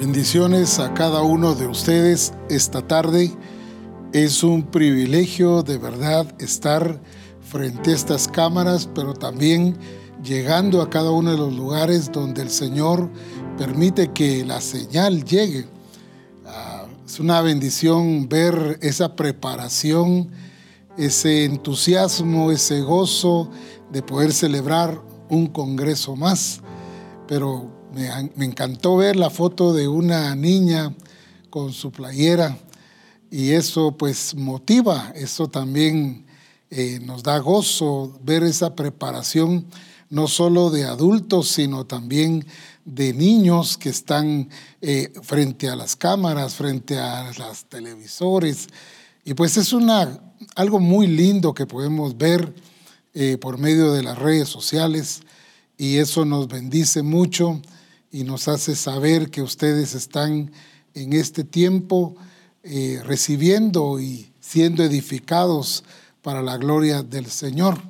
[0.00, 3.30] Bendiciones a cada uno de ustedes esta tarde.
[4.14, 6.98] Es un privilegio de verdad estar
[7.42, 9.76] frente a estas cámaras, pero también
[10.24, 13.10] llegando a cada uno de los lugares donde el Señor
[13.58, 15.66] permite que la señal llegue.
[16.46, 20.30] Ah, es una bendición ver esa preparación,
[20.96, 23.50] ese entusiasmo, ese gozo
[23.92, 24.98] de poder celebrar
[25.28, 26.62] un congreso más.
[27.28, 30.94] Pero me, encantó ver la foto de una niña
[31.50, 32.58] con su playera
[33.30, 36.26] y eso pues motiva, eso también
[36.70, 39.66] eh, nos da gozo ver esa preparación
[40.08, 42.44] no solo de adultos, sino también
[42.84, 44.48] de niños que están
[44.80, 48.66] eh, frente a las cámaras, frente a los televisores.
[49.24, 50.20] Y pues es una,
[50.56, 52.52] algo muy lindo que podemos ver
[53.14, 55.22] eh, por medio de las redes sociales
[55.78, 57.60] y eso nos bendice mucho
[58.10, 60.50] y nos hace saber que ustedes están
[60.94, 62.16] en este tiempo
[62.62, 65.84] eh, recibiendo y siendo edificados
[66.22, 67.80] para la gloria del Señor.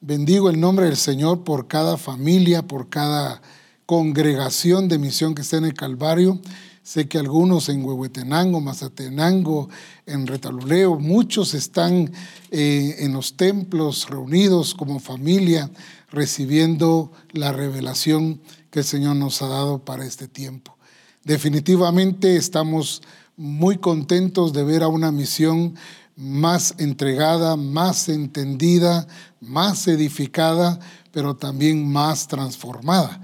[0.00, 3.40] Bendigo el nombre del Señor por cada familia, por cada
[3.86, 6.40] congregación de misión que está en el Calvario.
[6.82, 9.70] Sé que algunos en Huehuetenango, Mazatenango,
[10.04, 12.12] en Retaluleo, muchos están
[12.50, 15.70] eh, en los templos reunidos como familia,
[16.10, 18.42] recibiendo la revelación
[18.74, 20.76] que el Señor nos ha dado para este tiempo.
[21.22, 23.02] Definitivamente estamos
[23.36, 25.76] muy contentos de ver a una misión
[26.16, 29.06] más entregada, más entendida,
[29.40, 30.80] más edificada,
[31.12, 33.20] pero también más transformada.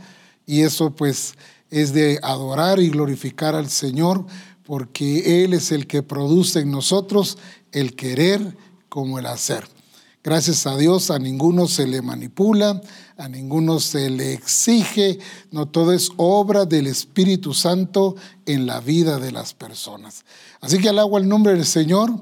[0.47, 1.35] Y eso pues
[1.69, 4.25] es de adorar y glorificar al Señor,
[4.63, 7.39] porque Él es el que produce en nosotros
[7.73, 8.57] el querer
[8.89, 9.67] como el hacer.
[10.23, 12.83] Gracias a Dios a ninguno se le manipula,
[13.17, 15.19] a ninguno se le exige,
[15.51, 20.27] no todo es obra del Espíritu Santo en la vida de las personas.
[20.61, 22.13] Así que alabo el nombre del Señor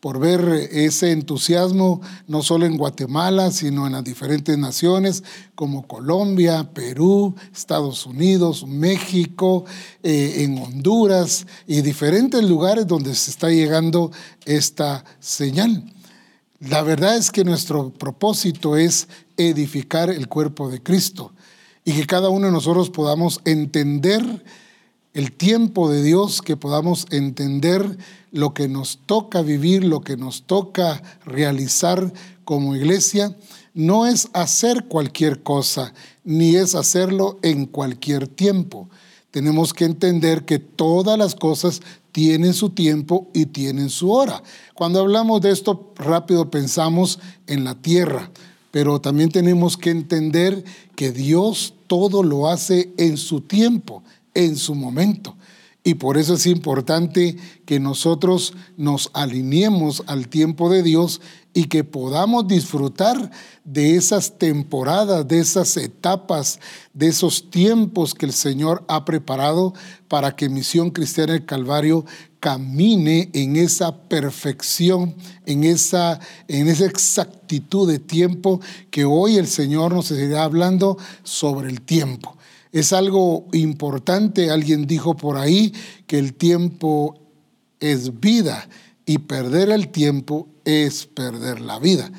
[0.00, 5.24] por ver ese entusiasmo no solo en Guatemala, sino en las diferentes naciones
[5.54, 9.64] como Colombia, Perú, Estados Unidos, México,
[10.02, 14.12] eh, en Honduras y diferentes lugares donde se está llegando
[14.44, 15.82] esta señal.
[16.60, 21.32] La verdad es que nuestro propósito es edificar el cuerpo de Cristo
[21.84, 24.42] y que cada uno de nosotros podamos entender
[25.12, 27.98] el tiempo de Dios, que podamos entender
[28.32, 32.12] lo que nos toca vivir, lo que nos toca realizar
[32.44, 33.36] como iglesia,
[33.74, 35.92] no es hacer cualquier cosa,
[36.24, 38.88] ni es hacerlo en cualquier tiempo.
[39.30, 41.82] Tenemos que entender que todas las cosas
[42.16, 44.42] tienen su tiempo y tienen su hora.
[44.72, 48.30] Cuando hablamos de esto, rápido pensamos en la tierra,
[48.70, 54.74] pero también tenemos que entender que Dios todo lo hace en su tiempo, en su
[54.74, 55.36] momento.
[55.84, 61.20] Y por eso es importante que nosotros nos alineemos al tiempo de Dios
[61.56, 63.30] y que podamos disfrutar
[63.64, 66.60] de esas temporadas, de esas etapas,
[66.92, 69.72] de esos tiempos que el Señor ha preparado
[70.06, 72.04] para que Misión Cristiana del Calvario
[72.40, 75.14] camine en esa perfección,
[75.46, 81.70] en esa, en esa exactitud de tiempo que hoy el Señor nos seguirá hablando sobre
[81.70, 82.36] el tiempo.
[82.70, 85.72] Es algo importante, alguien dijo por ahí
[86.06, 87.18] que el tiempo
[87.80, 88.68] es vida
[89.06, 92.12] y perder el tiempo es perder la vida.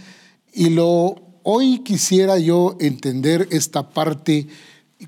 [0.52, 4.48] Y lo hoy quisiera yo entender esta parte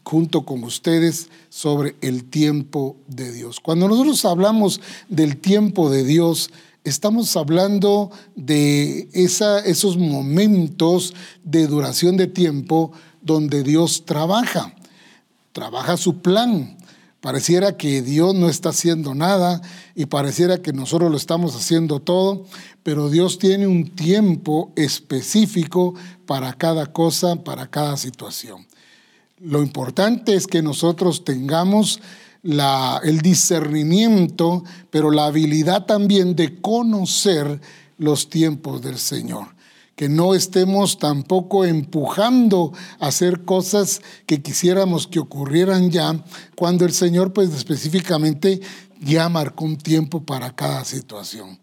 [0.03, 3.59] junto con ustedes sobre el tiempo de Dios.
[3.59, 6.51] Cuando nosotros hablamos del tiempo de Dios,
[6.83, 12.91] estamos hablando de esa, esos momentos de duración de tiempo
[13.23, 14.75] donde Dios trabaja
[15.51, 16.77] trabaja su plan.
[17.21, 19.61] Pareciera que Dios no está haciendo nada
[19.93, 22.45] y pareciera que nosotros lo estamos haciendo todo,
[22.81, 28.65] pero Dios tiene un tiempo específico para cada cosa, para cada situación.
[29.37, 31.99] Lo importante es que nosotros tengamos
[32.41, 37.59] el discernimiento, pero la habilidad también de conocer
[37.97, 39.58] los tiempos del Señor
[39.99, 46.23] que no estemos tampoco empujando a hacer cosas que quisiéramos que ocurrieran ya,
[46.55, 48.61] cuando el Señor pues específicamente
[49.01, 51.59] ya marcó un tiempo para cada situación.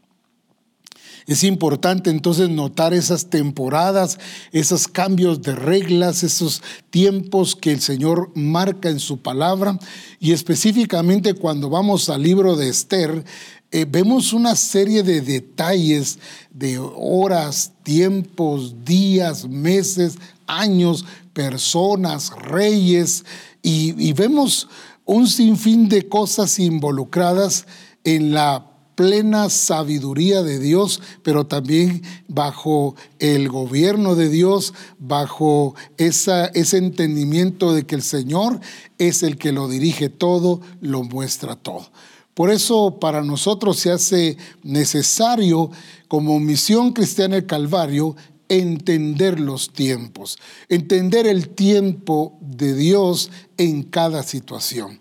[1.27, 4.19] Es importante entonces notar esas temporadas,
[4.53, 9.77] esos cambios de reglas, esos tiempos que el Señor marca en su palabra.
[10.21, 13.25] Y específicamente cuando vamos al libro de Esther,
[13.72, 16.18] eh, vemos una serie de detalles
[16.50, 20.16] de horas, tiempos, días, meses,
[20.46, 23.24] años, personas, reyes,
[23.62, 24.68] y, vemos
[25.04, 27.66] un sinfín de cosas involucradas
[28.04, 36.46] en la plena sabiduría de Dios, pero también bajo el gobierno de Dios, bajo esa,
[36.46, 38.60] ese entendimiento de que el Señor
[38.98, 41.90] es el que lo dirige todo, lo muestra todo.
[42.37, 45.71] Por eso para nosotros se hace necesario
[46.06, 48.15] como misión cristiana el Calvario
[48.50, 50.37] entender los tiempos,
[50.69, 55.00] entender el tiempo de Dios en cada situación.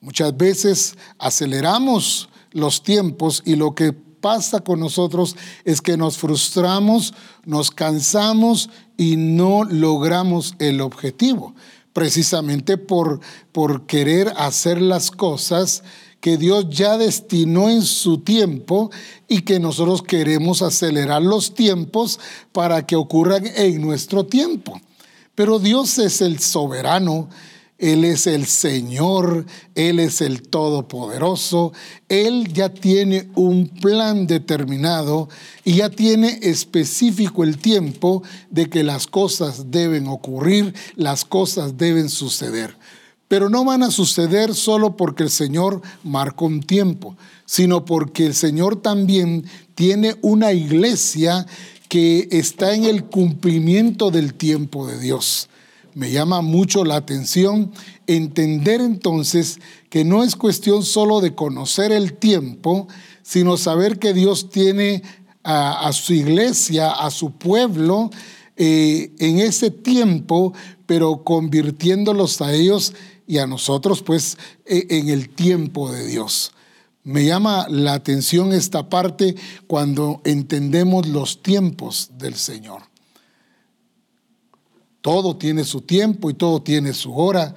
[0.00, 7.14] Muchas veces aceleramos los tiempos y lo que pasa con nosotros es que nos frustramos,
[7.44, 11.54] nos cansamos y no logramos el objetivo,
[11.92, 13.20] precisamente por,
[13.52, 15.84] por querer hacer las cosas
[16.24, 18.90] que Dios ya destinó en su tiempo
[19.28, 22.18] y que nosotros queremos acelerar los tiempos
[22.50, 24.80] para que ocurran en nuestro tiempo.
[25.34, 27.28] Pero Dios es el soberano,
[27.76, 29.44] Él es el Señor,
[29.74, 31.74] Él es el Todopoderoso,
[32.08, 35.28] Él ya tiene un plan determinado
[35.62, 42.08] y ya tiene específico el tiempo de que las cosas deben ocurrir, las cosas deben
[42.08, 42.74] suceder.
[43.28, 47.16] Pero no van a suceder solo porque el Señor marcó un tiempo,
[47.46, 49.44] sino porque el Señor también
[49.74, 51.46] tiene una iglesia
[51.88, 55.48] que está en el cumplimiento del tiempo de Dios.
[55.94, 57.72] Me llama mucho la atención
[58.08, 59.60] entender entonces
[59.90, 62.88] que no es cuestión solo de conocer el tiempo,
[63.22, 65.02] sino saber que Dios tiene
[65.44, 68.10] a, su iglesia, a su pueblo,
[68.56, 70.52] eh, en ese tiempo,
[70.86, 72.94] pero convirtiéndolos a ellos
[73.26, 76.52] y a nosotros pues e, en el tiempo de Dios.
[77.02, 79.36] Me llama la atención esta parte
[79.66, 82.82] cuando entendemos los tiempos del Señor.
[85.02, 87.54] Todo tiene su tiempo y todo tiene su hora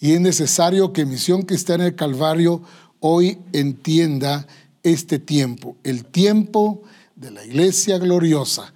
[0.00, 2.62] y es necesario que Misión que está en el Calvario
[2.98, 4.46] hoy entienda
[4.82, 6.82] este tiempo, el tiempo
[7.14, 8.72] de la iglesia gloriosa.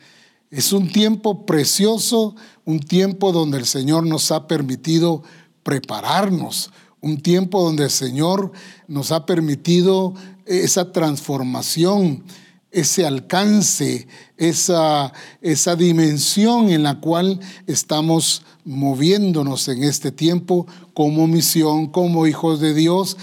[0.50, 5.22] Es un tiempo precioso, un tiempo donde el Señor nos ha permitido
[5.66, 6.70] prepararnos,
[7.00, 8.52] un tiempo donde el Señor
[8.86, 10.14] nos ha permitido
[10.46, 12.22] esa transformación,
[12.70, 21.88] ese alcance, esa, esa dimensión en la cual estamos moviéndonos en este tiempo como misión,
[21.88, 23.16] como hijos de Dios,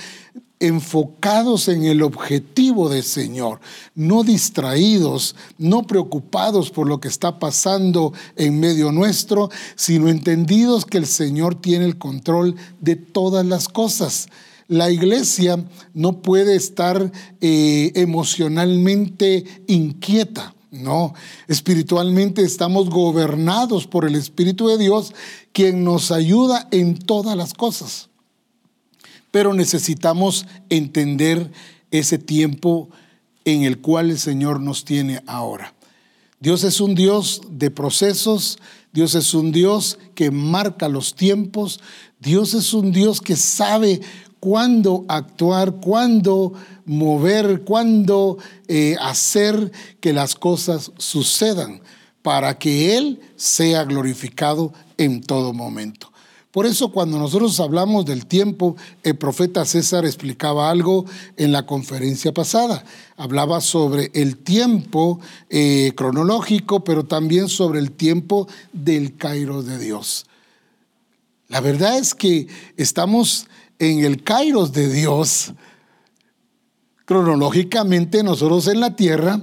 [0.59, 3.59] enfocados en el objetivo del Señor,
[3.95, 10.97] no distraídos, no preocupados por lo que está pasando en medio nuestro, sino entendidos que
[10.97, 14.29] el Señor tiene el control de todas las cosas.
[14.69, 15.63] La iglesia
[15.94, 17.11] no puede estar
[17.41, 20.56] eh, emocionalmente inquieta.
[20.71, 21.13] No,
[21.47, 25.13] espiritualmente estamos gobernados por el Espíritu de Dios,
[25.51, 28.09] quien nos ayuda en todas las cosas
[29.33, 31.51] pero necesitamos entender
[31.89, 32.91] ese tiempo
[33.45, 35.74] en el cual el Señor nos tiene ahora.
[36.39, 38.59] Dios es un Dios de procesos,
[38.91, 41.80] Dios es un Dios que marca los tiempos,
[42.19, 44.01] Dios es un Dios que sabe
[44.39, 46.53] cuándo actuar, cuándo
[46.85, 48.38] mover, cuándo
[48.68, 51.81] eh, hacer que las cosas sucedan
[52.21, 56.12] para que Él sea glorificado en todo momento.
[56.53, 61.04] Por eso cuando nosotros hablamos del tiempo, el profeta César explicaba algo
[61.35, 62.85] en la conferencia pasada.
[63.18, 70.28] Hablaba sobre el tiempo eh, cronológico, pero también sobre el tiempo del Kairos de Dios.
[71.47, 72.45] La verdad es que
[72.78, 73.47] estamos
[73.80, 75.56] en el Kairos de Dios,
[77.06, 79.42] cronológicamente nosotros en la tierra,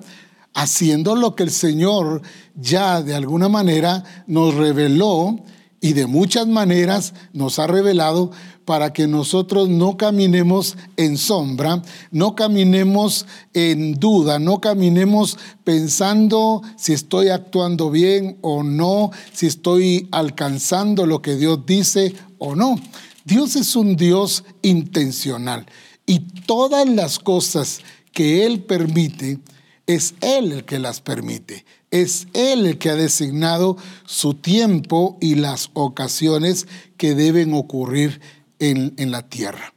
[0.54, 2.23] haciendo lo que el Señor
[2.54, 5.40] ya de alguna manera nos reveló
[5.80, 8.30] y de muchas maneras nos ha revelado
[8.64, 16.92] para que nosotros no caminemos en sombra, no caminemos en duda, no caminemos pensando si
[16.92, 22.78] estoy actuando bien o no, si estoy alcanzando lo que Dios dice o no.
[23.25, 25.66] Dios es un Dios intencional
[26.06, 27.80] y todas las cosas
[28.12, 29.38] que Él permite,
[29.87, 31.64] es Él el que las permite.
[31.90, 36.66] Es Él el que ha designado su tiempo y las ocasiones
[36.97, 38.20] que deben ocurrir
[38.59, 39.73] en, la tierra.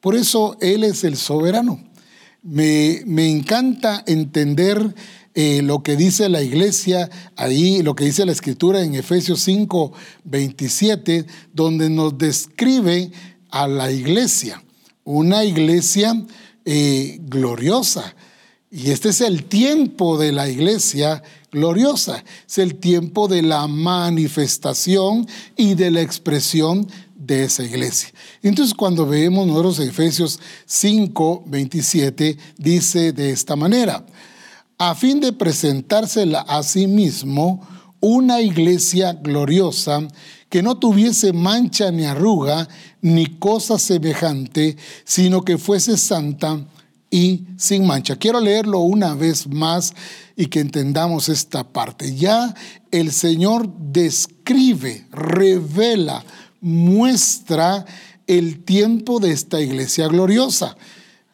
[0.00, 1.84] Por eso Él es el soberano.
[2.42, 4.94] Me, encanta entender
[5.34, 9.92] eh, lo que dice la iglesia ahí, lo que dice la escritura en Efesios 5,
[10.24, 13.10] 27, donde nos describe
[13.50, 14.62] a la iglesia,
[15.04, 16.24] una iglesia
[16.64, 18.14] eh, gloriosa,
[18.70, 25.26] Y este es el tiempo de la iglesia gloriosa, es el tiempo de la manifestación
[25.56, 28.10] y de la expresión de esa iglesia.
[28.42, 34.04] Entonces cuando vemos nosotros Efesios 5, 27, dice de esta manera,
[34.76, 37.66] a fin de presentársela a sí mismo
[38.00, 40.06] una iglesia gloriosa
[40.50, 42.68] que no tuviese mancha ni arruga
[43.00, 46.66] ni cosa semejante, sino que fuese santa
[47.10, 48.16] y sin mancha.
[48.16, 49.94] Quiero leerlo una vez más
[50.36, 52.14] y que entendamos esta parte.
[52.14, 52.54] Ya
[52.90, 56.24] el Señor describe, revela,
[56.60, 57.84] muestra
[58.26, 60.76] el tiempo de esta iglesia gloriosa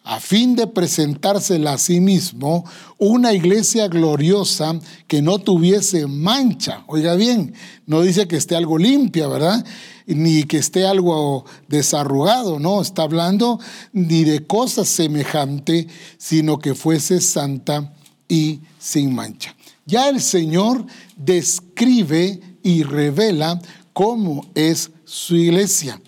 [0.05, 2.65] a fin de presentársela a sí mismo
[2.99, 6.85] una iglesia gloriosa que no tuviese mancha.
[6.87, 7.55] Oiga bien,
[7.87, 9.65] no dice que esté algo limpia, ¿verdad?
[10.07, 13.59] Ni que esté algo desarrugado, no, está hablando
[13.95, 17.95] ni de cosas semejante, sino que fuese santa
[18.29, 19.57] y sin mancha.
[19.87, 20.85] Ya el Señor
[21.17, 23.59] describe y revela
[23.95, 25.99] cómo es su iglesia.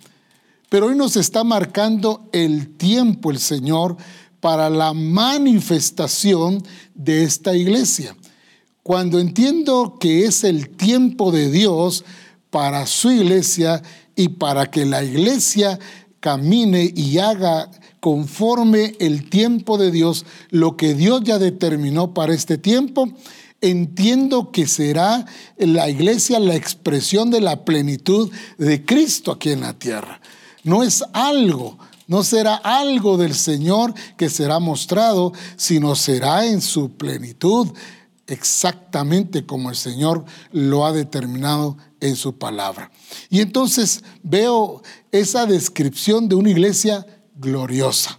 [0.69, 3.97] Pero hoy nos está marcando el tiempo el Señor
[4.41, 6.63] para la manifestación
[6.95, 8.17] de esta iglesia.
[8.83, 12.05] Cuando entiendo que es el tiempo de Dios
[12.51, 13.83] para su iglesia
[14.17, 15.79] y para que la iglesia
[16.21, 17.71] camine y haga
[18.01, 23.09] conforme el tiempo de Dios, lo que Dios ya determinó para este tiempo,
[23.61, 25.27] entiendo que será
[25.59, 30.21] la iglesia la expresión de la plenitud de Cristo aquí en la tierra
[30.67, 36.91] no es algo, no será algo del Señor que será mostrado, sino será en su
[36.91, 37.69] plenitud,
[38.27, 42.91] exactamente como el Señor lo ha determinado en su palabra.
[43.31, 44.83] Y entonces veo
[45.13, 47.07] esa descripción de una iglesia
[47.37, 48.19] gloriosa.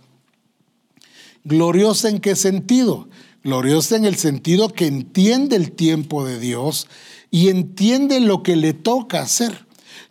[1.44, 3.10] ¿Gloriosa en qué sentido?
[3.44, 6.88] Gloriosa en el sentido que entiende el tiempo de Dios
[7.30, 9.67] y entiende lo que le toca hacer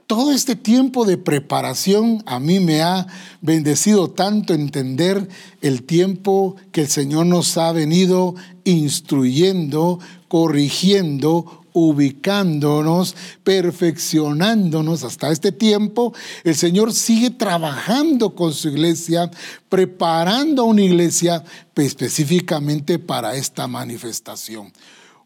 [0.07, 3.07] todo este tiempo de preparación a mí me ha
[3.41, 5.29] bendecido tanto entender
[5.63, 8.35] el tiempo que el Señor nos ha venido
[8.65, 9.99] instruyendo,
[10.29, 16.15] corrigiendo, ubicándonos, perfeccionándonos hasta este tiempo.
[16.45, 19.31] El Señor sigue trabajando con su iglesia,
[19.69, 21.45] preparando una iglesia
[21.75, 24.73] específicamente para esta manifestación.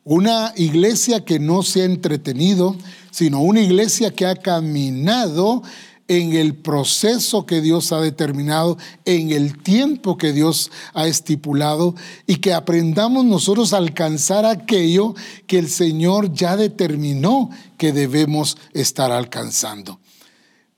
[0.02, 2.74] Una iglesia que no se ha entretenido,
[3.10, 5.62] sino una iglesia que ha caminado
[6.10, 11.94] en el proceso que Dios ha determinado, en el tiempo que Dios ha estipulado
[12.26, 15.14] y que aprendamos nosotros a alcanzar aquello
[15.46, 20.00] que el Señor ya determinó que debemos estar alcanzando.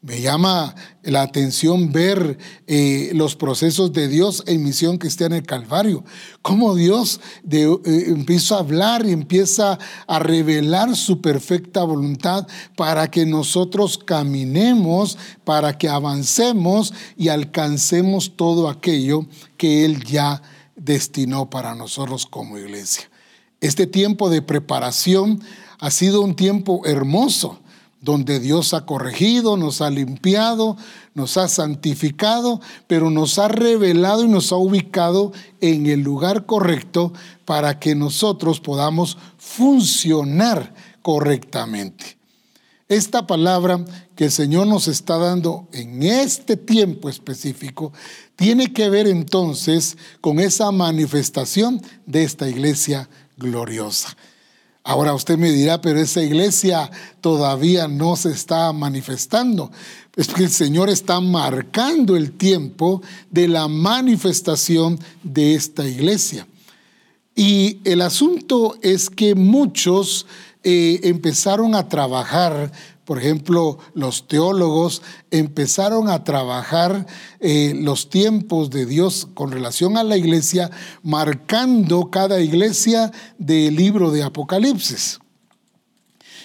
[0.03, 5.47] Me llama la atención ver eh, los procesos de Dios en misión cristiana en el
[5.47, 6.03] Calvario.
[6.43, 7.79] Cómo Dios eh,
[8.09, 9.79] empieza a hablar y empieza
[10.09, 18.69] a revelar su perfecta voluntad para que nosotros caminemos, para que avancemos y alcancemos todo
[18.69, 20.43] aquello que Él ya
[20.75, 23.09] destinó para nosotros como iglesia.
[23.61, 25.41] Este tiempo de preparación
[25.79, 27.62] ha sido un tiempo hermoso
[28.03, 30.77] donde Dios ha corregido, nos ha limpiado,
[31.15, 37.13] nos ha santificado, pero nos ha revelado y nos ha ubicado en el lugar correcto
[37.45, 42.19] para que nosotros podamos funcionar correctamente.
[42.89, 43.83] Esta palabra
[44.17, 47.93] que el Señor nos está dando en este tiempo específico
[48.37, 54.17] tiene que ver entonces con esa manifestación de esta iglesia gloriosa.
[54.85, 59.71] Ahora usted me dirá, pero esa iglesia todavía no se está manifestando.
[60.17, 66.47] Es que el Señor está marcando el tiempo de la manifestación de esta iglesia.
[67.35, 70.27] Y el asunto es que muchos
[70.65, 72.73] eh, empezaron a trabajar
[73.05, 77.07] por ejemplo, los teólogos empezaron a trabajar
[77.41, 80.71] eh, los tiempos de Dios con relación a la iglesia,
[81.03, 85.19] marcando cada iglesia del libro de Apocalipsis.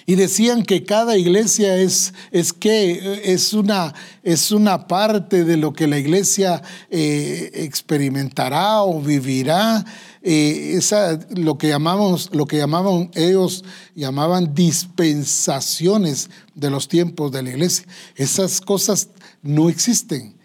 [0.09, 5.73] Y decían que cada iglesia es, es que es una, es una parte de lo
[5.73, 9.83] que la iglesia eh, experimentará o vivirá
[10.29, 13.63] eh, esa, lo, que llamamos, lo que llamaban ellos,
[13.95, 17.85] llamaban dispensaciones de los tiempos de la iglesia.
[18.13, 19.07] Esas cosas
[19.41, 20.35] no existen,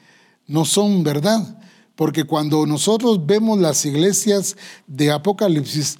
[0.46, 1.58] no son verdad.
[1.96, 5.98] Porque cuando nosotros vemos las iglesias de Apocalipsis,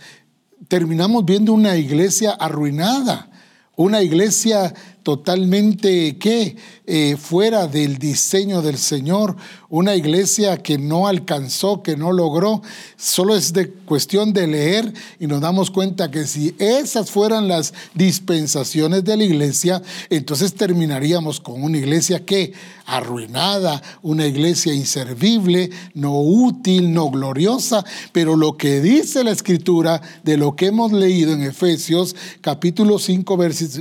[0.69, 3.33] terminamos viendo una iglesia arruinada,
[3.75, 4.73] una iglesia
[5.03, 6.57] totalmente ¿qué?
[6.87, 9.37] Eh, fuera del diseño del Señor,
[9.69, 12.61] una iglesia que no alcanzó, que no logró.
[12.97, 17.73] Solo es de cuestión de leer y nos damos cuenta que si esas fueran las
[17.95, 19.81] dispensaciones de la iglesia,
[20.11, 22.53] entonces terminaríamos con una iglesia que
[22.85, 30.37] arruinada, una iglesia inservible, no útil, no gloriosa, pero lo que dice la escritura de
[30.37, 33.37] lo que hemos leído en Efesios capítulo 5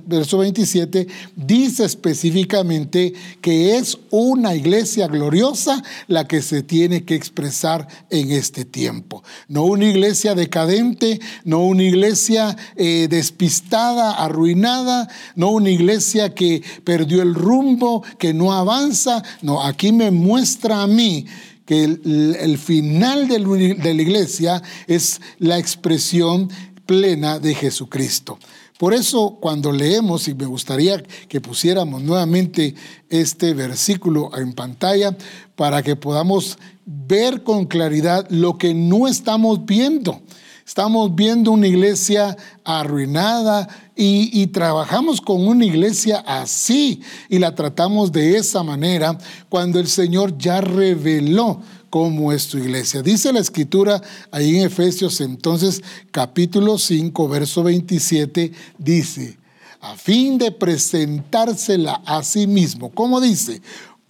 [0.06, 7.88] verso 27 dice específicamente que es una iglesia gloriosa la que se tiene que expresar
[8.10, 9.24] en este tiempo.
[9.48, 17.22] No una iglesia decadente, no una iglesia eh, despistada, arruinada, no una iglesia que perdió
[17.22, 19.24] el rumbo, que no avanza.
[19.42, 21.26] No, aquí me muestra a mí
[21.66, 26.50] que el, final de la iglesia es la expresión
[26.86, 28.38] plena de Jesucristo.
[28.82, 32.74] Por eso cuando leemos, y me gustaría que pusiéramos nuevamente
[33.10, 35.16] este versículo en pantalla
[35.56, 40.20] para que podamos ver con claridad lo que no estamos viendo.
[40.66, 48.38] Estamos viendo una iglesia arruinada y, trabajamos con una iglesia así y la tratamos de
[48.38, 49.16] esa manera
[49.48, 51.62] cuando el Señor ya reveló
[51.92, 53.04] cómo es tu iglesia.
[53.04, 59.38] Dice la escritura ahí en Efesios entonces capítulo 5, verso 27, dice,
[59.82, 62.90] a fin de presentársela a sí mismo.
[62.92, 63.62] ¿Cómo dice?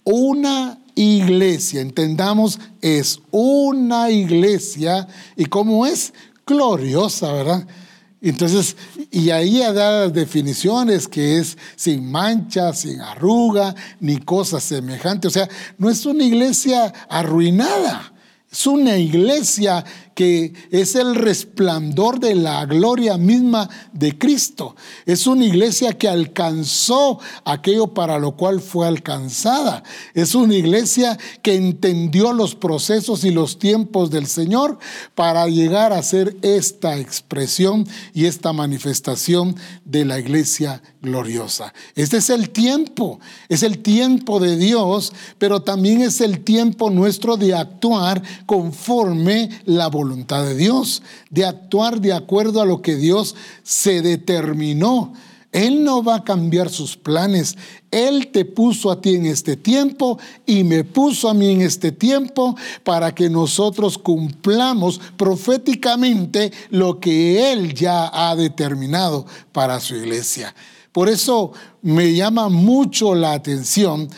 [0.04, 6.14] Una iglesia, entendamos, es una iglesia y cómo es
[6.46, 7.66] gloriosa, ¿verdad?
[8.24, 8.76] Entonces,
[9.10, 15.28] y ahí da las definiciones que es sin mancha, sin arruga, ni cosas semejantes.
[15.28, 18.12] O sea, no es una iglesia arruinada,
[18.50, 24.76] es una iglesia que es el resplandor de la gloria misma de Cristo.
[25.06, 29.82] Es una iglesia que alcanzó aquello para lo cual fue alcanzada.
[30.14, 34.78] Es una iglesia que entendió los procesos y los tiempos del Señor
[35.14, 41.72] para llegar a ser esta expresión y esta manifestación de la iglesia gloriosa.
[41.94, 47.36] Este es el tiempo, es el tiempo de Dios, pero también es el tiempo nuestro
[47.36, 52.96] de actuar conforme la voluntad voluntad de Dios, de actuar de acuerdo a lo que
[52.96, 55.12] Dios se determinó.
[55.52, 57.56] Él no va a cambiar sus planes.
[57.90, 61.92] Él te puso a ti en este tiempo y me puso a mí en este
[61.92, 70.52] tiempo para que nosotros cumplamos proféticamente lo que Él ya ha determinado para su iglesia.
[70.90, 74.08] Por eso me llama mucho la atención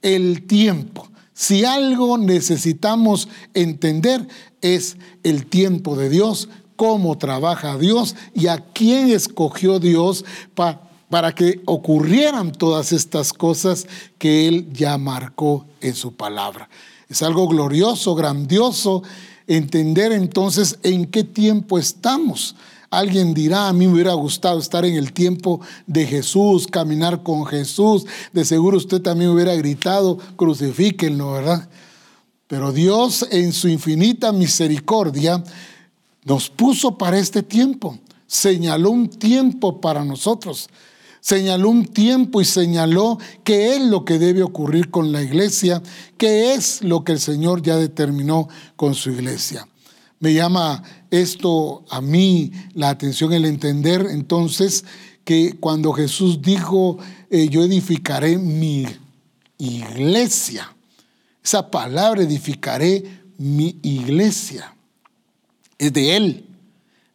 [0.00, 1.08] el tiempo.
[1.34, 4.28] Si algo necesitamos entender
[4.64, 10.24] es el tiempo de Dios, cómo trabaja Dios y a quién escogió Dios
[10.54, 16.70] para que ocurrieran todas estas cosas que Él ya marcó en su palabra.
[17.10, 19.02] Es algo glorioso, grandioso,
[19.46, 22.56] entender entonces en qué tiempo estamos.
[22.88, 27.44] Alguien dirá, a mí me hubiera gustado estar en el tiempo de Jesús, caminar con
[27.44, 28.06] Jesús.
[28.32, 31.68] De seguro usted también hubiera gritado, crucifíquenlo, ¿verdad?
[32.54, 35.42] Pero Dios en su infinita misericordia
[36.22, 37.98] nos puso para este tiempo.
[38.28, 40.68] Señaló un tiempo para nosotros.
[41.20, 45.82] Señaló un tiempo y señaló qué es lo que debe ocurrir con la iglesia,
[46.16, 49.66] qué es lo que el Señor ya determinó con su iglesia.
[50.20, 54.84] Me llama esto a mí la atención, el entender entonces
[55.24, 56.98] que cuando Jesús dijo,
[57.30, 58.86] eh, yo edificaré mi
[59.58, 60.73] iglesia,
[61.44, 63.04] esa palabra edificaré
[63.36, 64.74] mi iglesia,
[65.78, 66.46] es de Él,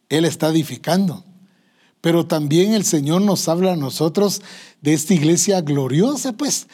[0.08, 1.24] Él está edificando.
[2.00, 4.40] Pero también el Señor nos habla a nosotros
[4.80, 6.66] de esta iglesia gloriosa, pues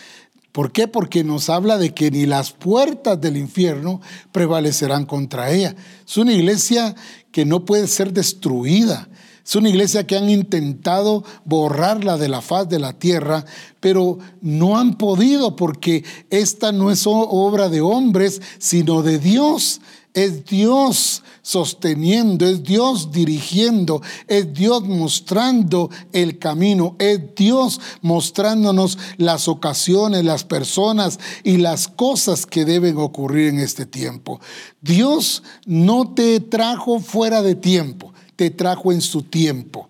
[0.57, 0.89] ¿Por qué?
[0.89, 4.01] Porque nos habla de que ni las puertas del infierno
[4.33, 5.77] prevalecerán contra ella.
[6.09, 6.95] Es una iglesia
[7.31, 9.07] que no puede ser destruida.
[9.47, 13.45] Es una iglesia que han intentado borrarla de la faz de la tierra,
[13.79, 19.81] pero no han podido porque esta no es obra de hombres, sino de Dios.
[20.15, 29.47] Es Dios sosteniendo, es Dios dirigiendo, es Dios mostrando el camino, es Dios mostrándonos las
[29.47, 34.41] ocasiones, las personas y las cosas que deben ocurrir en este tiempo.
[34.81, 39.89] Dios no te trajo fuera de tiempo, te trajo en su tiempo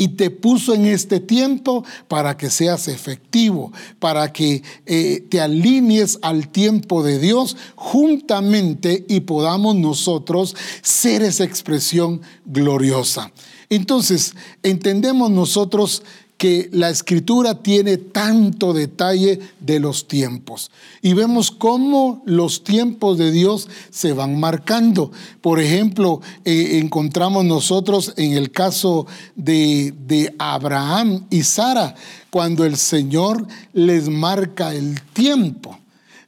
[0.00, 6.20] y te puso en este tiempo para que seas efectivo, para que eh, te alinees
[6.22, 13.32] al tiempo de Dios juntamente y podamos nosotros ser esa expresión gloriosa.
[13.68, 16.04] Entonces, entendemos nosotros
[16.38, 20.70] que la escritura tiene tanto detalle de los tiempos.
[21.02, 25.10] Y vemos cómo los tiempos de Dios se van marcando.
[25.40, 31.96] Por ejemplo, eh, encontramos nosotros en el caso de, de Abraham y Sara,
[32.30, 35.76] cuando el Señor les marca el tiempo.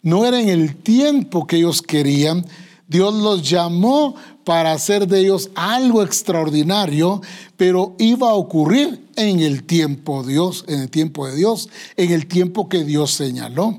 [0.03, 2.45] No era en el tiempo que ellos querían,
[2.91, 7.21] Dios los llamó para hacer de ellos algo extraordinario,
[7.57, 12.13] pero iba a ocurrir en el tiempo de Dios, en el tiempo de Dios, en
[12.13, 13.79] el tiempo que Dios señaló.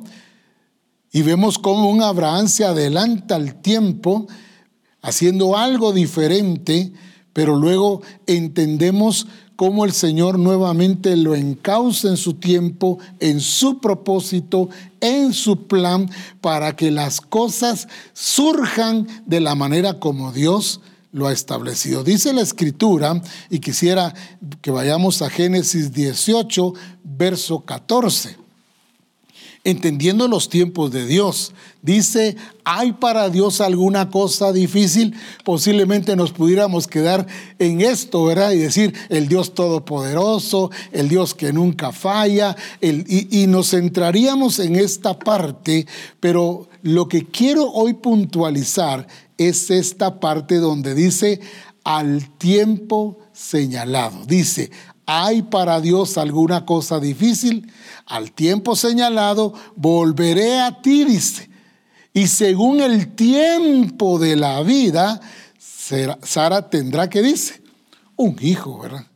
[1.12, 4.28] Y vemos cómo un Abraham se adelanta al tiempo
[5.02, 6.94] haciendo algo diferente,
[7.34, 9.28] pero luego entendemos
[9.62, 14.70] cómo el Señor nuevamente lo encausa en su tiempo, en su propósito,
[15.00, 16.10] en su plan,
[16.42, 22.04] para que las cosas surjan de la manera como Dios lo ha establecido.
[22.04, 23.22] Dice la escritura,
[23.52, 24.16] y quisiera
[24.64, 28.41] que vayamos a Génesis 18, verso 14
[29.64, 31.54] entendiendo los tiempos de Dios.
[31.82, 35.16] Dice, ¿hay para Dios alguna cosa difícil?
[35.44, 37.28] Posiblemente nos pudiéramos quedar
[37.60, 38.52] en esto, ¿verdad?
[38.52, 44.76] Y decir, el Dios todopoderoso, el Dios que nunca falla, y, y nos centraríamos en
[44.76, 45.86] esta parte,
[46.20, 51.40] pero lo que quiero hoy puntualizar es esta parte donde dice,
[51.84, 54.26] al tiempo señalado.
[54.26, 54.72] Dice,
[55.20, 57.72] ¿hay para Dios alguna cosa difícil?
[58.12, 61.50] al tiempo señalado, volveré a ti, dice.
[62.14, 65.22] Y según el tiempo de la vida,
[66.24, 67.62] Sara tendrá que dice,
[68.18, 69.08] un hijo, ¿verdad?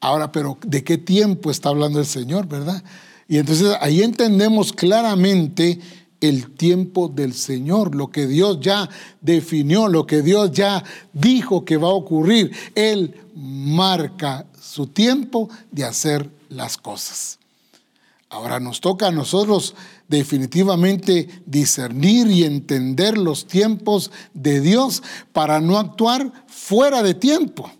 [0.00, 2.82] Ahora, pero ¿de qué tiempo está hablando el Señor, verdad?
[3.28, 5.78] Y entonces ahí entendemos claramente
[6.20, 8.88] el tiempo del Señor, lo que Dios ya
[9.20, 12.50] definió, lo que Dios ya dijo que va a ocurrir.
[12.74, 17.38] Él marca su tiempo de hacer las cosas.
[18.28, 19.76] Ahora nos toca a nosotros
[20.08, 27.70] definitivamente discernir y entender los tiempos de Dios para no actuar fuera de tiempo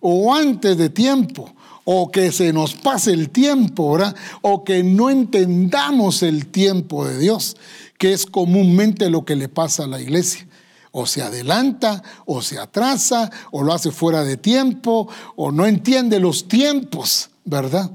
[0.00, 4.16] o antes de tiempo o que se nos pase el tiempo, ¿verdad?
[4.40, 7.56] O que no entendamos el tiempo de Dios,
[7.98, 10.44] que es comúnmente lo que le pasa a la iglesia.
[10.92, 16.20] O se adelanta, o se atrasa, o lo hace fuera de tiempo, o no entiende
[16.20, 17.90] los tiempos, ¿verdad?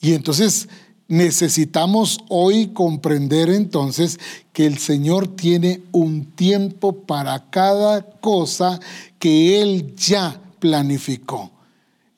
[0.00, 0.68] Y entonces
[1.08, 4.20] necesitamos hoy comprender entonces
[4.52, 8.78] que el Señor tiene un tiempo para cada cosa
[9.18, 11.50] que Él ya planificó.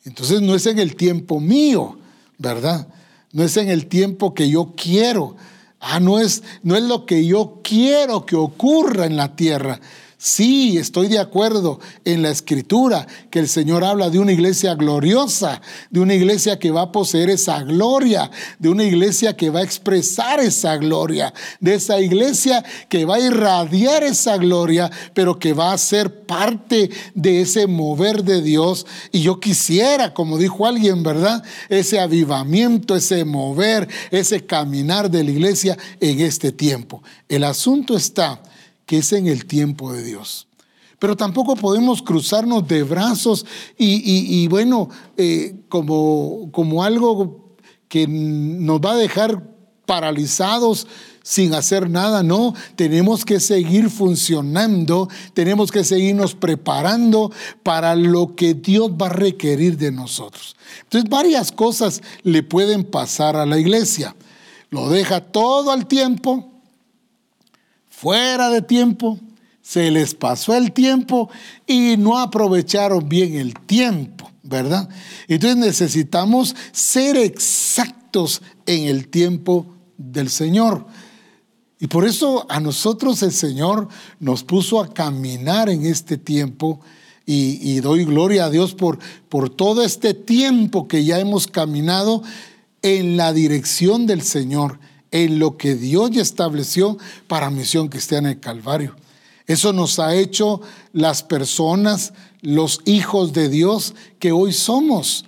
[0.04, 1.98] Entonces no es en el tiempo mío,
[2.38, 2.88] ¿verdad?
[3.32, 5.36] No es en el tiempo que yo quiero.
[5.80, 9.80] Ah, no es, no es lo que yo quiero que ocurra en la tierra,
[10.22, 15.62] Sí, estoy de acuerdo en la escritura que el Señor habla de una iglesia gloriosa,
[15.88, 19.62] de una iglesia que va a poseer esa gloria, de una iglesia que va a
[19.62, 25.72] expresar esa gloria, de esa iglesia que va a irradiar esa gloria, pero que va
[25.72, 28.86] a ser parte de ese mover de Dios.
[29.12, 31.42] Y yo quisiera, como dijo alguien, ¿verdad?
[31.70, 37.02] Ese avivamiento, ese mover, ese caminar de la iglesia en este tiempo.
[37.26, 38.42] El asunto está
[38.90, 40.48] que es en el tiempo de Dios.
[40.98, 43.46] Pero tampoco podemos cruzarnos de brazos
[43.78, 47.54] y, bueno, eh, como, como algo
[47.86, 49.48] que nos va a dejar
[49.86, 50.88] paralizados
[51.22, 57.30] sin hacer nada, no, tenemos que seguir funcionando, tenemos que seguirnos preparando
[57.62, 60.56] para lo que Dios va a requerir de nosotros.
[60.82, 64.16] Entonces, varias cosas le pueden pasar a la iglesia.
[64.68, 66.49] Lo deja todo al tiempo,
[68.00, 69.18] fuera de tiempo,
[69.60, 71.28] se les pasó el tiempo
[71.66, 74.88] y no aprovecharon bien el tiempo, ¿verdad?
[75.28, 79.66] Entonces necesitamos ser exactos en el tiempo
[79.98, 80.86] del Señor.
[81.78, 86.80] Y por eso a nosotros el Señor nos puso a caminar en este tiempo
[87.26, 92.22] y, doy gloria a Dios por, por todo este tiempo que ya hemos caminado
[92.80, 98.40] en la dirección del Señor en lo que Dios ya estableció para Misión Cristiana de
[98.40, 98.96] Calvario.
[99.46, 100.60] Eso nos ha hecho
[100.92, 105.24] las personas, los hijos de Dios que hoy somos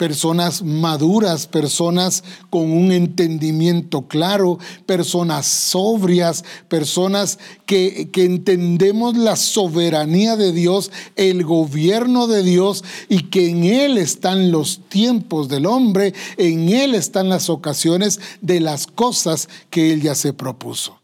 [0.00, 10.36] personas maduras, personas con un entendimiento claro, personas sobrias, personas que, que, entendemos la soberanía
[10.36, 16.14] de Dios, el gobierno de Dios y que en Él están los tiempos del hombre,
[16.38, 20.98] en Él están las ocasiones de las cosas que Él ya se propuso.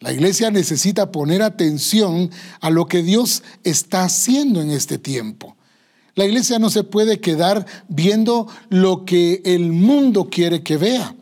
[0.00, 5.54] La iglesia necesita poner atención a lo que Dios está haciendo en este tiempo.
[6.14, 11.14] La iglesia no se puede quedar viendo lo que el mundo quiere que vea.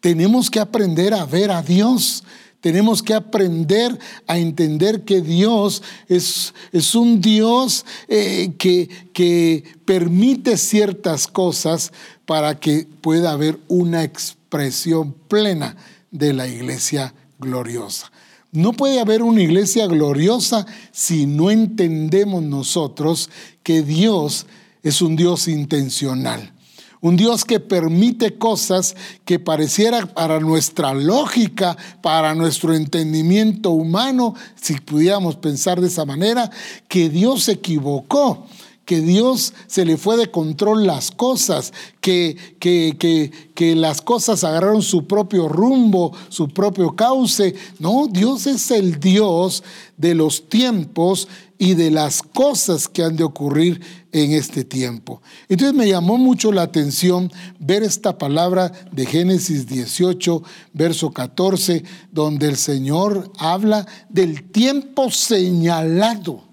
[0.00, 2.24] Tenemos que aprender a ver a Dios.
[2.60, 10.56] Tenemos que aprender a entender que Dios es, es un Dios eh, que, que permite
[10.56, 11.92] ciertas cosas
[12.24, 15.76] para que pueda haber una expresión plena
[16.10, 18.10] de la iglesia gloriosa.
[18.56, 23.28] No puede haber una iglesia gloriosa si no entendemos nosotros
[23.62, 24.46] que Dios
[24.82, 26.54] es un Dios intencional.
[27.02, 34.80] Un Dios que permite cosas que pareciera para nuestra lógica, para nuestro entendimiento humano, si
[34.80, 36.50] pudiéramos pensar de esa manera,
[36.88, 38.46] que Dios se equivocó
[38.86, 44.44] que Dios se le fue de control las cosas, que, que, que, que, las cosas
[44.44, 47.56] agarraron su propio rumbo, su propio cauce.
[47.80, 49.64] No, Dios es el Dios
[49.96, 51.26] de los tiempos
[51.58, 53.80] y de las cosas que han de ocurrir
[54.12, 55.20] en este tiempo.
[55.48, 60.42] Entonces me llamó mucho la atención ver esta palabra de Génesis 18,
[60.74, 66.45] verso 14, donde el Señor habla del tiempo señalado.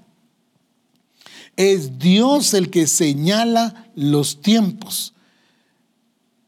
[1.56, 5.14] Es Dios el que señala los tiempos.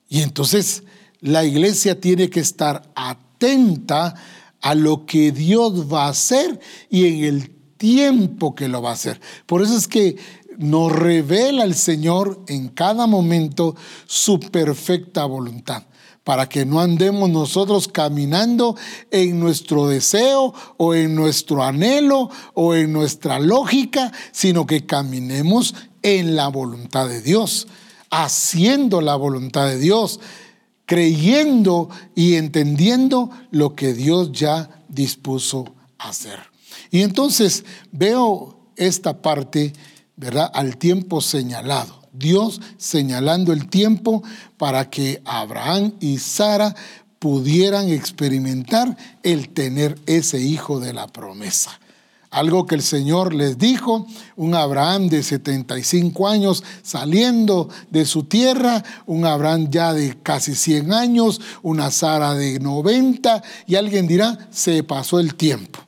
[0.09, 0.83] Y entonces
[1.19, 4.15] la iglesia tiene que estar atenta
[4.61, 8.93] a lo que Dios va a hacer y en el tiempo que lo va a
[8.93, 9.19] hacer.
[9.45, 10.17] Por eso es que
[10.57, 15.83] nos revela el Señor en cada momento su perfecta voluntad
[16.25, 18.75] para que no andemos nosotros caminando
[19.11, 26.35] en nuestro deseo o en nuestro anhelo o en nuestra lógica, sino que caminemos en
[26.35, 27.67] la voluntad de Dios,
[28.09, 30.19] haciendo la voluntad de Dios,
[30.87, 36.39] creyendo y entendiendo lo que Dios ya dispuso hacer.
[36.89, 39.73] Y entonces veo esta parte,
[40.17, 40.49] ¿verdad?
[40.53, 42.05] Al tiempo señalado.
[42.17, 44.23] Dios señalando el tiempo
[44.57, 46.75] para que Abraham y Sara
[47.19, 51.79] pudieran experimentar el tener ese hijo de la promesa.
[52.29, 58.83] Algo que el Señor les dijo, un Abraham de 75 años saliendo de su tierra,
[59.05, 64.83] un Abraham ya de casi 100 años, una Sara de 90, y alguien dirá, se
[64.83, 65.79] pasó el tiempo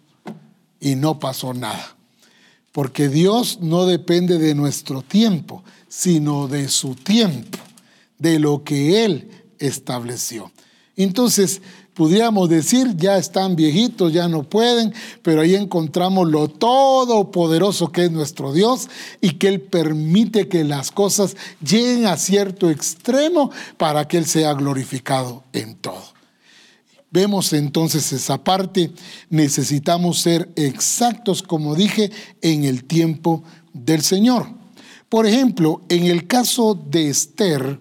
[0.80, 1.97] y no pasó nada.
[2.78, 7.58] Porque Dios no depende de nuestro tiempo, sino de su tiempo,
[8.20, 10.52] de lo que Él estableció.
[10.96, 11.64] Entonces,
[11.96, 18.12] pudiéramos decir, ya están viejitos, ya no pueden, pero ahí encontramos lo todopoderoso que es
[18.12, 18.90] nuestro Dios
[19.22, 21.36] y que Él permite que las cosas
[21.68, 26.17] lleguen a cierto extremo para que Él sea glorificado en todo.
[27.10, 28.92] Vemos entonces esa parte,
[29.30, 33.44] necesitamos ser exactos, como dije, en el tiempo
[33.74, 34.48] del Señor.
[35.08, 37.80] Por ejemplo, en el caso de Esther,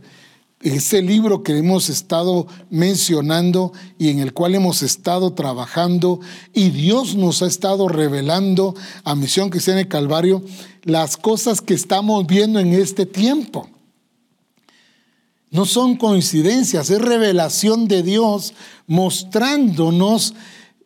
[0.60, 6.20] ese libro que hemos estado mencionando y en el cual hemos estado trabajando
[6.54, 10.42] y Dios nos ha estado revelando a Misión Cristiana de Calvario
[10.82, 13.68] las cosas que estamos viendo en este tiempo.
[15.50, 18.54] No son coincidencias, es revelación de Dios
[18.86, 20.34] mostrándonos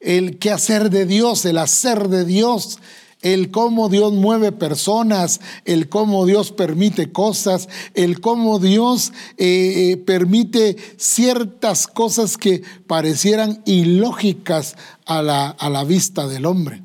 [0.00, 2.78] el qué hacer de Dios, el hacer de Dios,
[3.22, 9.96] el cómo Dios mueve personas, el cómo Dios permite cosas, el cómo Dios eh, eh,
[9.98, 16.82] permite ciertas cosas que parecieran ilógicas a la, a la vista del hombre.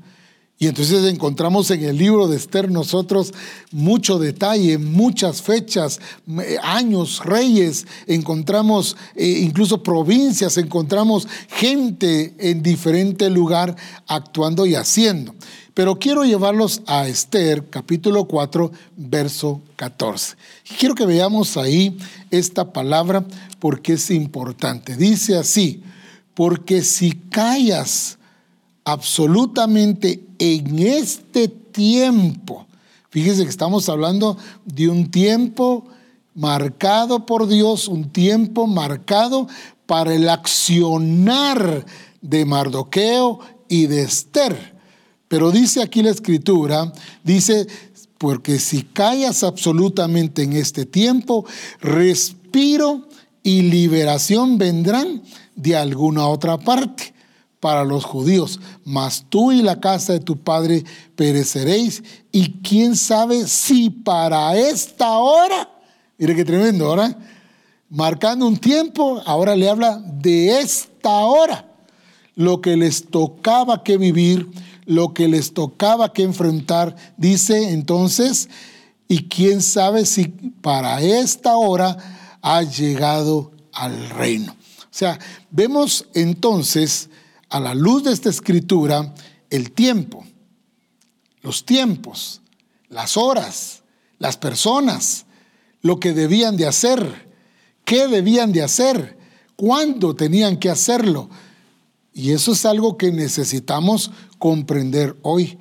[0.58, 3.34] Y entonces encontramos en el libro de Esther nosotros
[3.72, 6.00] mucho detalle, muchas fechas,
[6.64, 13.76] años, reyes, encontramos eh, incluso provincias, encontramos gente en diferente lugar
[14.08, 15.36] actuando y haciendo.
[15.74, 20.38] Pero quiero llevarlos a Esther, capítulo 4, verso 14.
[20.80, 21.98] Quiero que veamos ahí
[22.32, 23.26] esta palabra
[23.60, 24.96] porque es importante.
[24.96, 25.84] Dice así,
[26.34, 28.15] porque si callas
[28.86, 32.68] absolutamente en este tiempo,
[33.10, 35.86] fíjese que estamos hablando de un tiempo
[36.36, 39.48] marcado por Dios, un tiempo marcado
[39.88, 41.86] para el accionar
[42.22, 44.76] de Mardoqueo y de Esther.
[45.28, 46.94] Pero dice aquí la escritura,
[47.24, 47.68] dice,
[48.20, 51.46] porque si callas absolutamente en este tiempo,
[51.82, 53.08] respiro
[53.42, 55.24] y liberación vendrán
[55.56, 57.15] de alguna otra parte
[57.66, 60.84] para los judíos, mas tú y la casa de tu padre
[61.16, 65.68] pereceréis, y quién sabe si para esta hora,
[66.20, 67.18] mire qué tremendo, ahora,
[67.90, 71.66] marcando un tiempo, ahora le habla de esta hora,
[72.36, 74.48] lo que les tocaba que vivir
[74.86, 76.96] lo que les tocaba que enfrentar.
[77.18, 78.48] Dice entonces,
[79.08, 81.98] y quién sabe si para esta hora
[82.44, 84.52] ha llegado al reino.
[84.52, 85.18] O sea,
[85.50, 87.10] vemos entonces
[87.50, 89.14] a la luz de esta escritura
[89.50, 90.26] el tiempo,
[91.42, 92.42] los tiempos,
[92.90, 93.84] las horas,
[94.20, 95.26] las personas,
[95.82, 97.30] lo que debían de hacer,
[97.84, 99.18] qué debían de hacer,
[99.56, 101.30] cuándo tenían que hacerlo.
[102.14, 105.58] Y eso es algo que necesitamos comprender hoy.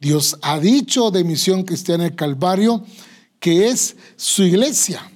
[0.00, 2.84] Dios ha dicho de Misión Cristiana del Calvario
[3.38, 5.10] que es su iglesia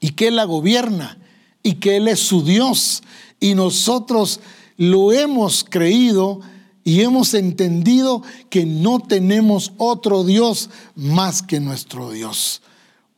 [0.00, 1.18] y que Él la gobierna
[1.62, 3.02] y que Él es su Dios.
[3.38, 4.40] Y nosotros
[4.80, 6.40] lo hemos creído
[6.84, 12.62] y hemos entendido que no tenemos otro Dios más que nuestro Dios.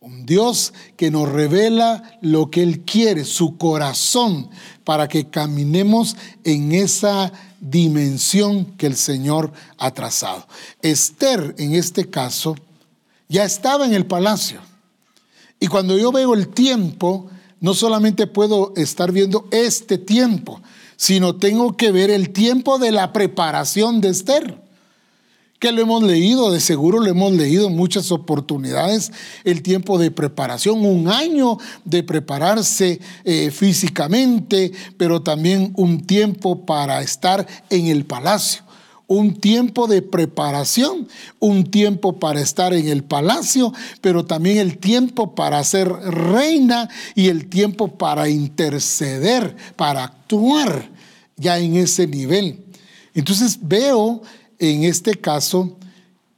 [0.01, 4.51] Un Dios que nos revela lo que Él quiere, su corazón,
[4.83, 10.44] para que caminemos en esa dimensión que el Señor ha trazado.
[10.83, 12.57] Esther, en este caso,
[13.29, 14.61] ya estaba en el palacio.
[15.61, 17.31] Y cuando yo veo el tiempo,
[17.62, 20.61] no solamente puedo estar viendo este tiempo,
[20.96, 24.61] sino tengo que ver el tiempo de la preparación de Esther
[25.62, 29.12] que lo hemos leído, de seguro lo hemos leído en muchas oportunidades,
[29.44, 37.01] el tiempo de preparación, un año de prepararse eh, físicamente, pero también un tiempo para
[37.01, 38.64] estar en el palacio
[39.12, 41.07] un tiempo de preparación,
[41.38, 47.29] un tiempo para estar en el palacio, pero también el tiempo para ser reina y
[47.29, 50.88] el tiempo para interceder, para actuar
[51.37, 52.64] ya en ese nivel.
[53.14, 54.22] Entonces veo
[54.59, 55.77] en este caso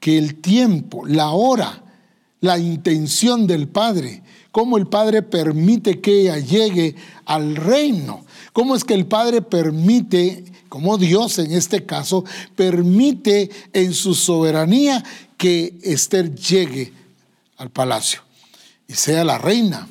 [0.01, 1.83] que el tiempo, la hora,
[2.41, 8.25] la intención del Padre, cómo el Padre permite que ella llegue al reino,
[8.55, 12.25] cómo es que el Padre permite, como Dios en este caso,
[12.57, 15.05] permite en su soberanía
[15.37, 16.95] que Esther llegue
[17.59, 18.23] al palacio
[18.89, 19.87] y sea la reina.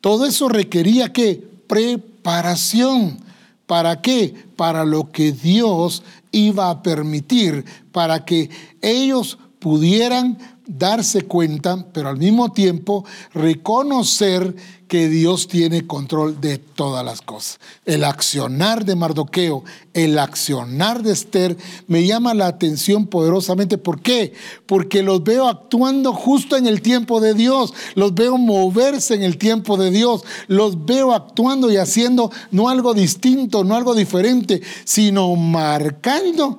[0.00, 3.18] Todo eso requería que preparación.
[3.66, 4.34] ¿Para qué?
[4.54, 12.18] Para lo que Dios iba a permitir para que ellos pudieran darse cuenta, pero al
[12.18, 14.54] mismo tiempo reconocer
[14.86, 17.58] que Dios tiene control de todas las cosas.
[17.86, 23.78] El accionar de Mardoqueo, el accionar de Esther me llama la atención poderosamente.
[23.78, 24.34] ¿Por qué?
[24.66, 29.38] Porque los veo actuando justo en el tiempo de Dios, los veo moverse en el
[29.38, 35.34] tiempo de Dios, los veo actuando y haciendo no algo distinto, no algo diferente, sino
[35.34, 36.58] marcando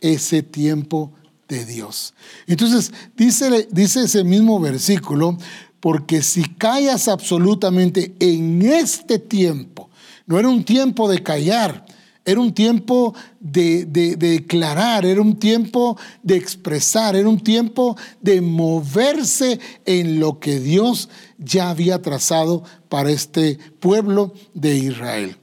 [0.00, 1.12] ese tiempo
[1.50, 2.14] de Dios.
[2.46, 5.36] Entonces, dice, ese mismo versículo,
[5.80, 9.90] porque si callas absolutamente en este tiempo,
[10.26, 11.84] no era un tiempo de callar,
[12.24, 19.58] era un tiempo de, declarar, era un tiempo de expresar, era un tiempo de moverse
[19.84, 21.08] en lo que Dios
[21.38, 25.36] ya había trazado para este pueblo de Israel.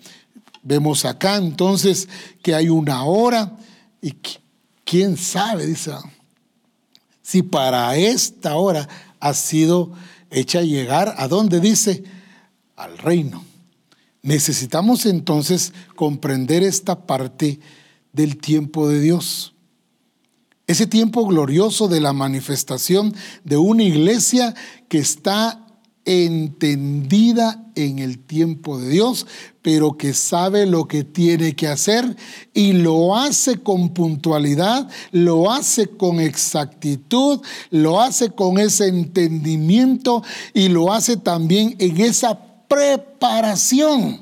[0.63, 2.07] Vemos acá entonces
[2.41, 3.57] que hay una hora
[4.01, 4.13] y
[4.87, 5.91] quién sabe, dice,
[7.21, 8.87] si para esta hora
[9.19, 9.91] ha sido
[10.31, 12.03] hecha llegar a dónde dice
[12.77, 13.43] al reino.
[14.21, 17.59] Necesitamos entonces comprender esta parte
[18.13, 19.53] del tiempo de Dios.
[20.67, 24.55] Ese tiempo glorioso de la manifestación de una iglesia
[24.89, 25.66] que está
[26.07, 29.27] entendida en el tiempo de Dios,
[29.61, 32.15] pero que sabe lo que tiene que hacer
[32.53, 37.41] y lo hace con puntualidad, lo hace con exactitud,
[37.71, 42.39] lo hace con ese entendimiento y lo hace también en esa
[42.69, 44.21] preparación.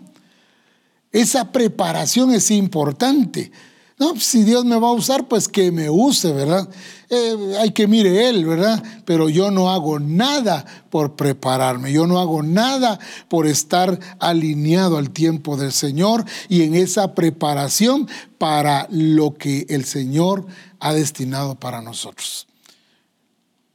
[1.12, 3.52] Esa preparación es importante.
[3.98, 6.68] No, si Dios me va a usar, pues que me use, ¿verdad?
[7.10, 8.84] Eh, hay que mire Él, ¿verdad?
[9.06, 15.12] Pero yo no hago nada por prepararme, yo no hago nada por estar alineado al
[15.12, 20.46] tiempo del Señor y en esa preparación para lo que el Señor
[20.80, 22.48] ha destinado para nosotros.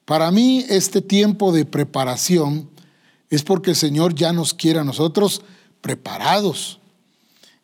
[0.05, 2.69] Para mí este tiempo de preparación
[3.31, 5.41] es porque el Señor ya nos quiere a nosotros
[5.81, 6.79] preparados.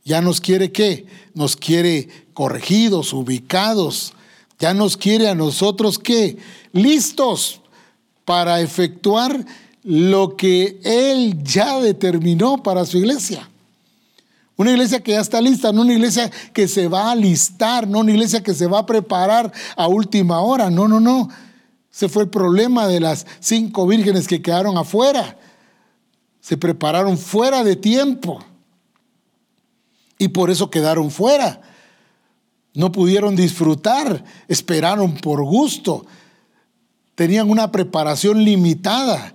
[0.04, 1.06] Ya nos quiere qué?
[1.36, 4.14] Nos quiere corregidos, ubicados.
[4.58, 6.38] Ya nos quiere a nosotros qué?
[6.72, 7.60] Listos
[8.24, 9.44] para efectuar
[9.84, 13.50] lo que Él ya determinó para su iglesia.
[14.56, 17.98] Una iglesia que ya está lista, no una iglesia que se va a listar, no
[17.98, 20.70] una iglesia que se va a preparar a última hora.
[20.70, 21.28] No, no, no.
[21.92, 25.36] Ese fue el problema de las cinco vírgenes que quedaron afuera.
[26.40, 28.42] Se prepararon fuera de tiempo
[30.18, 31.60] y por eso quedaron fuera.
[32.74, 36.06] No pudieron disfrutar, esperaron por gusto.
[37.14, 39.34] tenían una preparación limitada,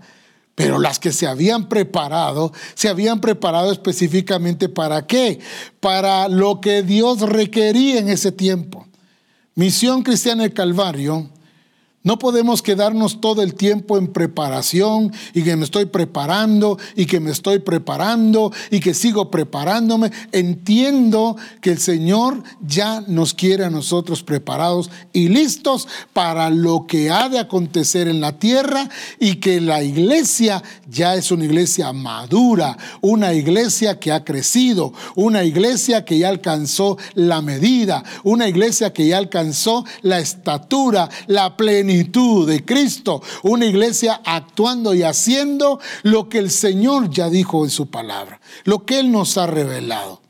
[0.53, 5.39] pero las que se habían preparado, se habían preparado específicamente para qué?
[5.79, 8.85] Para lo que Dios requería en ese tiempo.
[9.55, 11.31] Misión Cristiana del Calvario
[12.03, 17.19] no podemos quedarnos todo el tiempo en preparación y que me estoy preparando y que
[17.19, 20.11] me estoy preparando y que sigo preparándome.
[20.31, 27.11] Entiendo que el Señor ya nos quiere a nosotros preparados y listos para lo que
[27.11, 28.89] ha de acontecer en la tierra
[29.19, 35.43] y que la iglesia ya es una iglesia madura, una iglesia que ha crecido, una
[35.43, 41.57] iglesia que ya alcanzó la medida, una iglesia que ya alcanzó la estatura, la
[41.91, 47.87] de Cristo, una iglesia actuando y haciendo lo que el Señor ya dijo en su
[47.87, 50.21] palabra, lo que Él nos ha revelado.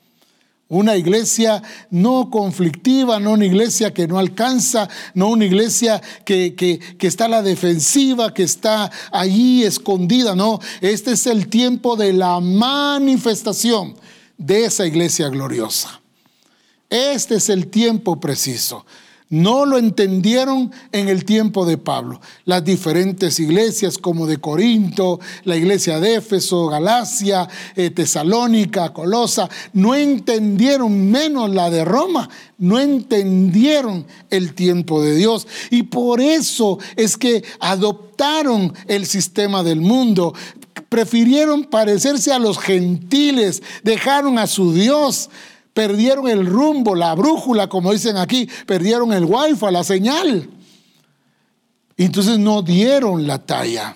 [0.68, 6.80] Una iglesia no conflictiva, no una iglesia que no alcanza, no una iglesia que, que,
[6.80, 10.34] que, está a la defensiva, que está allí escondida.
[10.34, 13.96] No, este es el tiempo de la manifestación
[14.38, 16.00] de esa iglesia gloriosa.
[16.90, 18.86] Este es el tiempo preciso.
[19.32, 22.20] No lo entendieron en el tiempo de Pablo.
[22.44, 29.96] Las diferentes iglesias como de Corinto, la iglesia de Éfeso, Galacia, eh, Tesalónica, Colosa, no
[29.96, 35.48] entendieron menos la de Roma, no entendieron el tiempo de Dios.
[35.70, 40.34] Y por eso es que adoptaron el sistema del mundo,
[40.90, 45.30] prefirieron parecerse a los gentiles, dejaron a su Dios,
[45.74, 50.50] Perdieron el rumbo, la brújula, como dicen aquí, perdieron el wifi, la señal.
[51.98, 53.96] Entonces no dieron la talla.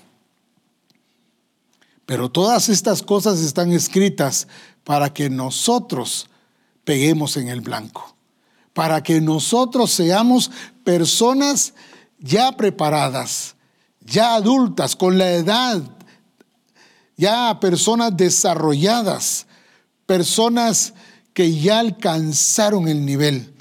[2.06, 4.48] Pero todas estas cosas están escritas
[4.84, 6.28] para que nosotros
[6.84, 8.16] peguemos en el blanco,
[8.74, 10.52] para que nosotros seamos
[10.84, 11.74] personas
[12.20, 13.56] ya preparadas,
[14.02, 15.82] ya adultas, con la edad,
[17.18, 19.48] ya personas desarrolladas,
[20.06, 20.94] personas
[21.36, 23.54] que ya alcanzaron el nivel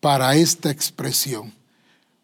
[0.00, 1.54] para esta expresión.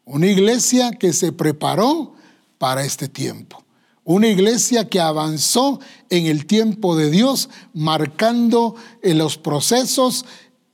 [0.05, 2.15] Una iglesia que se preparó
[2.59, 3.65] para este tiempo.
[4.03, 5.79] Una iglesia que avanzó
[6.11, 10.25] en el tiempo de Dios, marcando en los procesos,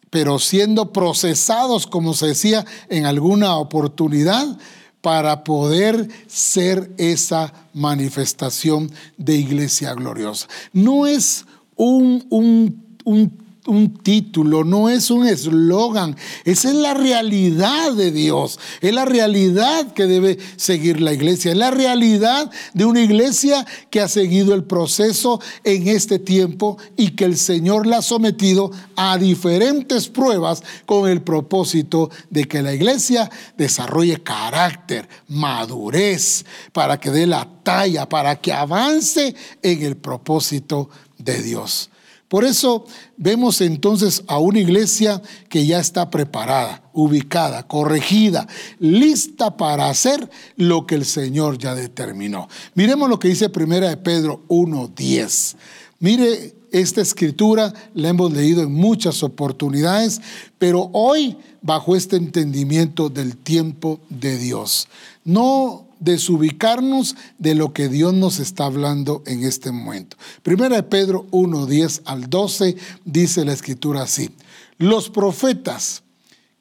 [0.08, 4.56] pero siendo procesados, como se decía en alguna oportunidad,
[5.02, 10.48] para poder ser esa manifestación de iglesia gloriosa.
[10.72, 11.44] No es
[11.76, 18.58] un, un, un un título, no es un eslogan, esa es la realidad de Dios,
[18.80, 24.00] es la realidad que debe seguir la iglesia, es la realidad de una iglesia que
[24.00, 29.16] ha seguido el proceso en este tiempo y que el Señor la ha sometido a
[29.18, 37.26] diferentes pruebas con el propósito de que la iglesia desarrolle carácter, madurez, para que dé
[37.26, 41.90] la talla, para que avance en el propósito de Dios.
[42.34, 42.84] Por eso
[43.16, 48.48] vemos entonces a una iglesia que ya está preparada, ubicada, corregida,
[48.80, 52.48] lista para hacer lo que el Señor ya determinó.
[52.74, 55.54] Miremos lo que dice Primera de Pedro 1:10.
[56.00, 60.20] Mire esta escritura la hemos leído en muchas oportunidades,
[60.58, 64.88] pero hoy bajo este entendimiento del tiempo de Dios.
[65.22, 70.16] No desubicarnos de lo que Dios nos está hablando en este momento.
[70.42, 74.30] Primera de Pedro 1, 10 al 12 dice la escritura así.
[74.78, 76.02] Los profetas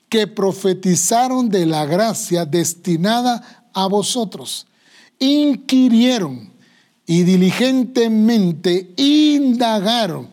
[0.10, 4.68] que profetizaron de la gracia destinada a vosotros,
[5.20, 6.52] inquirieron
[7.06, 10.30] y diligentemente indagaron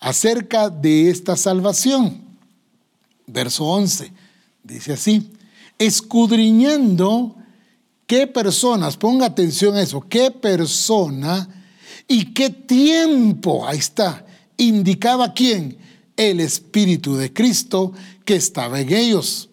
[0.00, 2.22] acerca de esta salvación.
[3.26, 4.12] Verso 11
[4.62, 5.30] dice así,
[5.78, 7.36] escudriñando
[8.06, 11.48] ¿Qué personas, ponga atención a eso, qué persona
[12.06, 14.24] y qué tiempo, ahí está,
[14.56, 15.76] indicaba quién?
[16.16, 17.92] El Espíritu de Cristo
[18.24, 19.48] que estaba en ellos,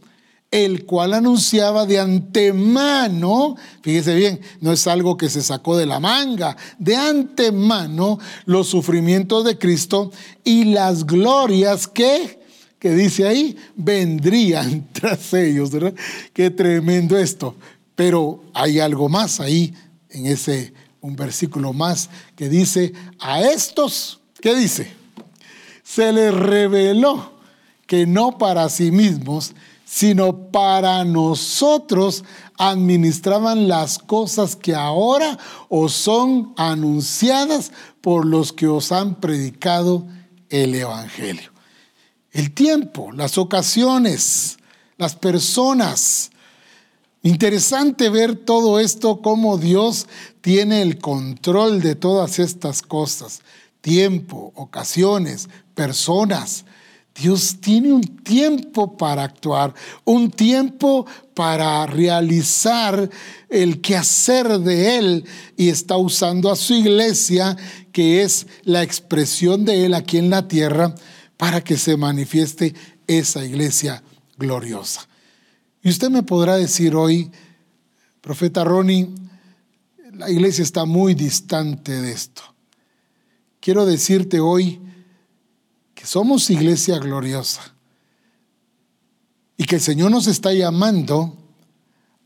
[0.52, 6.00] el cual anunciaba de antemano, fíjese bien, no es algo que se sacó de la
[6.00, 10.12] manga, de antemano los sufrimientos de Cristo
[10.44, 12.44] y las glorias que
[12.84, 15.70] que dice ahí, vendrían tras ellos.
[16.34, 17.56] Qué tremendo esto.
[17.96, 19.74] Pero hay algo más ahí,
[20.10, 24.94] en ese, un versículo más, que dice, a estos, ¿qué dice?
[25.84, 27.34] Se les reveló
[27.86, 29.54] que no para sí mismos,
[29.86, 32.24] sino para nosotros
[32.58, 35.38] administraban las cosas que ahora
[35.70, 37.72] os son anunciadas
[38.02, 40.08] por los que os han predicado
[40.50, 41.52] el Evangelio.
[42.32, 44.58] El tiempo, las ocasiones,
[44.98, 46.32] las personas,
[47.26, 50.08] Interesante ver todo esto, cómo Dios
[50.42, 53.42] tiene el control de todas estas cosas.
[53.80, 56.66] Tiempo, ocasiones, personas.
[57.16, 63.10] Dios tiene un tiempo para actuar, un tiempo para realizar
[63.50, 67.56] el quehacer de Él y está usando a su iglesia,
[67.94, 70.94] que es la expresión de Él aquí en la tierra,
[71.38, 72.74] para que se manifieste
[73.08, 74.04] esa iglesia
[74.38, 75.08] gloriosa.
[75.84, 77.30] Y usted me podrá decir hoy,
[78.22, 79.10] profeta Ronnie,
[80.14, 82.42] la iglesia está muy distante de esto.
[83.60, 84.80] Quiero decirte hoy
[85.94, 87.76] que somos iglesia gloriosa
[89.58, 91.38] y que el Señor nos está llamando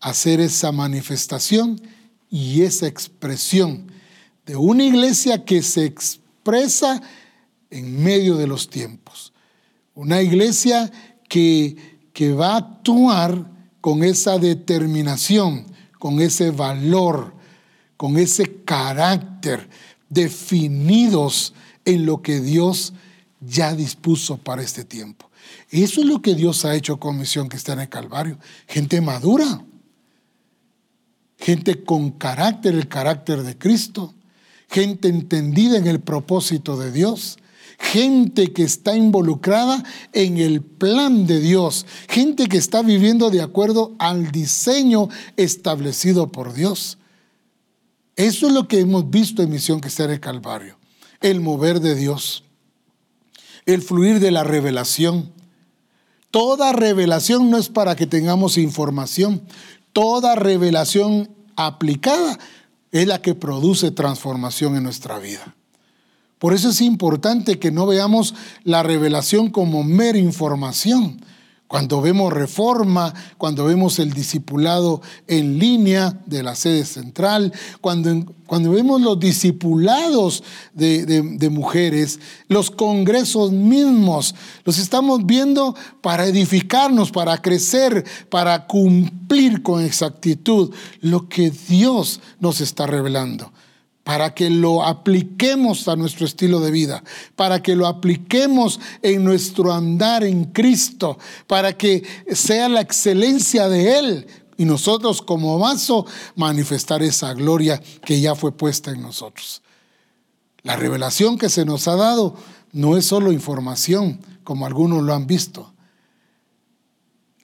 [0.02, 1.82] a hacer esa manifestación
[2.30, 3.92] y esa expresión
[4.46, 7.02] de una iglesia que se expresa
[7.72, 9.34] en medio de los tiempos.
[9.96, 10.92] Una iglesia
[11.28, 13.46] que que va a actuar
[13.80, 15.68] con esa determinación,
[16.00, 17.36] con ese valor,
[17.96, 19.70] con ese carácter,
[20.10, 21.54] definidos
[21.86, 22.94] en lo que Dios
[23.40, 25.30] ya dispuso para este tiempo.
[25.70, 28.40] Eso es lo que Dios ha hecho con Misión en el Calvario.
[28.68, 29.64] Gente madura,
[31.38, 34.16] gente con carácter, el carácter de Cristo,
[34.72, 37.38] gente entendida en el propósito de Dios,
[37.80, 43.96] gente que está involucrada en el plan de Dios, gente que está viviendo de acuerdo
[44.00, 46.98] al diseño establecido por Dios.
[48.16, 50.78] Eso es lo que hemos visto en Misión que está en el Calvario,
[51.22, 52.44] el mover de Dios,
[53.66, 55.32] el fluir de la revelación.
[56.32, 59.44] Toda revelación no es para que tengamos información,
[59.94, 62.40] toda revelación aplicada
[62.92, 65.56] es la que produce transformación en nuestra vida.
[66.40, 71.20] Por eso es importante que no veamos la revelación como mera información.
[71.68, 78.72] Cuando vemos reforma, cuando vemos el discipulado en línea de la sede central, cuando, cuando
[78.72, 84.34] vemos los discipulados de, de mujeres, los congresos mismos,
[84.64, 92.62] los estamos viendo para edificarnos, para crecer, para cumplir con exactitud lo que Dios nos
[92.62, 93.52] está revelando
[94.08, 97.04] para que lo apliquemos a nuestro estilo de vida,
[97.36, 104.00] para que lo apliquemos en nuestro andar en Cristo, para que sea la excelencia de
[104.00, 106.06] Él y nosotros como vaso
[106.38, 109.62] manifestar esa gloria que ya fue puesta en nosotros.
[110.64, 112.34] La revelación que se nos ha dado
[112.72, 115.74] no es solo información, como algunos lo han visto.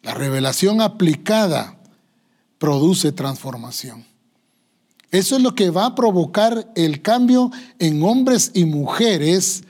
[0.01, 1.77] La revelación aplicada
[2.57, 4.12] produce transformación.
[5.13, 9.63] Eso es lo que va a provocar el cambio en hombres y mujeres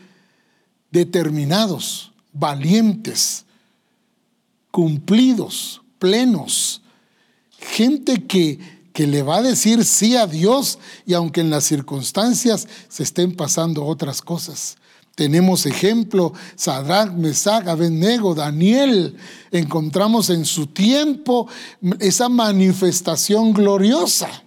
[0.90, 3.44] determinados, valientes,
[4.72, 6.82] cumplidos, plenos.
[7.60, 8.58] Gente que,
[8.94, 13.36] que le va a decir sí a Dios y aunque en las circunstancias se estén
[13.36, 14.78] pasando otras cosas.
[15.14, 19.18] Tenemos ejemplo, Sadrach, Mesach, Abednego, Daniel.
[19.52, 21.50] Encontramos en su tiempo
[22.00, 24.43] esa manifestación gloriosa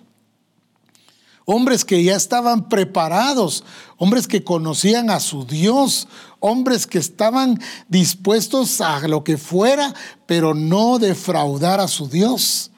[1.47, 3.65] hombres que ya estaban preparados,
[3.97, 6.09] hombres que conocían a su Dios,
[6.41, 9.95] hombres que estaban dispuestos a lo que fuera,
[10.27, 12.73] pero no defraudar a su Dios.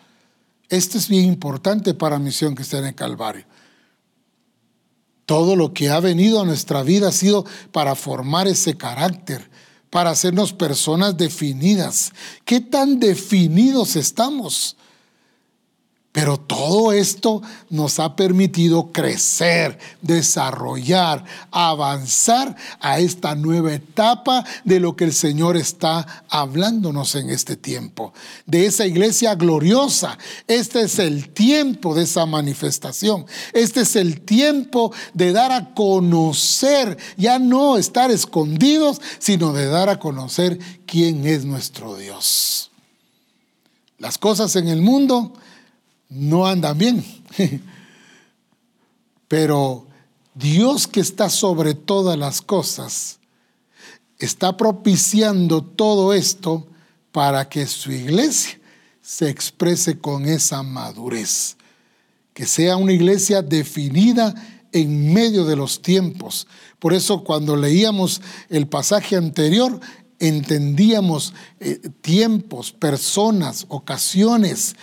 [0.69, 3.47] Esto es bien importante para Misión está en Calvario.
[5.25, 9.51] Todo lo que ha venido a nuestra vida ha sido para formar ese carácter,
[9.89, 12.13] para hacernos personas definidas.
[12.45, 14.77] ¿Qué tan definidos estamos?
[16.11, 24.97] Pero todo esto nos ha permitido crecer, desarrollar, avanzar a esta nueva etapa de lo
[24.97, 28.15] que el Señor está hablándonos en este tiempo,
[28.47, 30.17] de esa iglesia gloriosa.
[30.47, 33.27] Este es el tiempo de esa manifestación.
[33.53, 39.91] Este es el tiempo de dar a conocer, ya no estar escondidos, sino de dar
[39.91, 42.71] a conocer quién es nuestro Dios.
[43.99, 45.35] Las cosas en el mundo
[46.09, 47.05] no andan bien.
[49.29, 49.87] Pero
[50.35, 53.19] Dios que está sobre todas las cosas,
[54.19, 56.67] está propiciando todo esto
[57.13, 58.59] para que su iglesia
[59.01, 61.57] se exprese con esa madurez,
[62.35, 64.35] que sea una iglesia definida
[64.73, 66.47] en medio de los tiempos.
[66.79, 69.81] Por eso cuando leíamos el pasaje anterior,
[70.19, 74.77] entendíamos eh, tiempos, personas, ocasiones,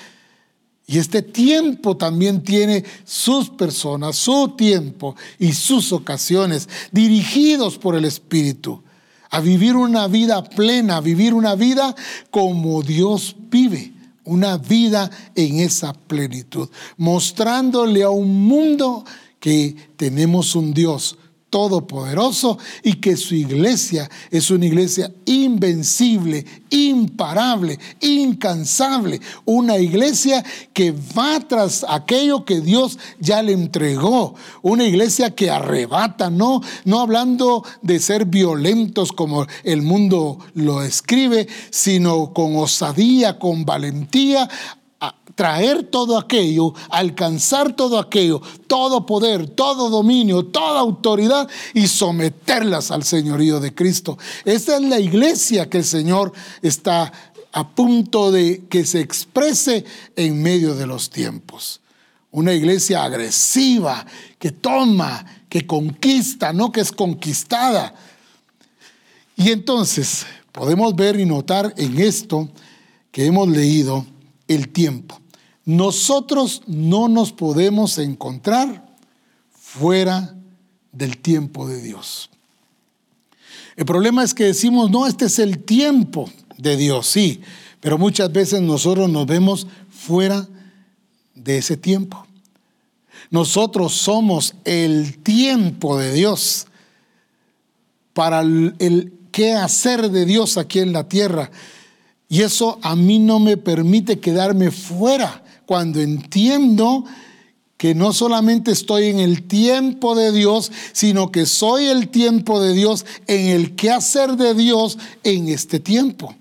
[0.88, 8.05] y este tiempo también tiene sus personas, su tiempo y sus ocasiones, dirigidos por el
[8.05, 8.83] Espíritu,
[9.31, 11.95] a vivir una vida plena, a vivir una vida
[12.29, 13.93] como Dios vive,
[14.25, 19.03] una vida en esa plenitud, mostrándole a un mundo
[19.39, 21.17] que tenemos un Dios
[21.55, 30.43] todopoderoso y que su iglesia es una iglesia invencible, imparable, incansable, una iglesia
[30.73, 36.99] que va tras aquello que Dios ya le entregó, una iglesia que arrebata, no, no
[36.99, 44.49] hablando de ser violentos como el mundo lo escribe, sino con osadía, con valentía,
[45.35, 53.03] traer todo aquello, alcanzar todo aquello, todo poder, todo dominio, toda autoridad y someterlas al
[53.03, 54.17] señorío de Cristo.
[54.45, 56.31] Esa es la iglesia que el Señor
[56.61, 57.11] está
[57.51, 59.85] a punto de que se exprese
[60.15, 61.81] en medio de los tiempos.
[62.31, 64.05] Una iglesia agresiva
[64.39, 67.93] que toma, que conquista, no que es conquistada.
[69.37, 72.49] Y entonces podemos ver y notar en esto
[73.11, 74.05] que hemos leído
[74.47, 75.19] el tiempo.
[75.65, 78.85] Nosotros no nos podemos encontrar
[79.51, 80.35] fuera
[80.91, 82.29] del tiempo de Dios.
[83.75, 87.41] El problema es que decimos, no, este es el tiempo de Dios, sí,
[87.81, 90.47] pero muchas veces nosotros nos vemos fuera
[91.33, 92.25] de ese tiempo.
[93.29, 96.67] Nosotros somos el tiempo de Dios
[98.13, 101.51] para el, qué hacer de Dios aquí en la tierra.
[102.28, 107.05] Y eso a mí no me permite quedarme fuera cuando entiendo
[107.78, 112.73] que no solamente estoy en el tiempo de Dios, sino que soy el tiempo de
[112.73, 116.36] Dios en el quehacer de Dios en este tiempo.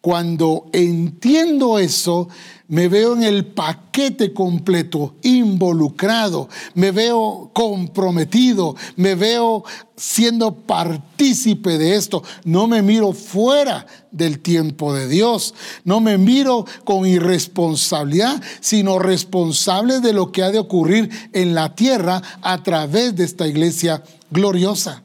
[0.00, 2.28] Cuando entiendo eso,
[2.68, 9.62] me veo en el paquete completo, involucrado, me veo comprometido, me veo
[9.96, 12.22] siendo partícipe de esto.
[12.44, 15.52] No me miro fuera del tiempo de Dios,
[15.84, 21.74] no me miro con irresponsabilidad, sino responsable de lo que ha de ocurrir en la
[21.74, 25.02] tierra a través de esta iglesia gloriosa.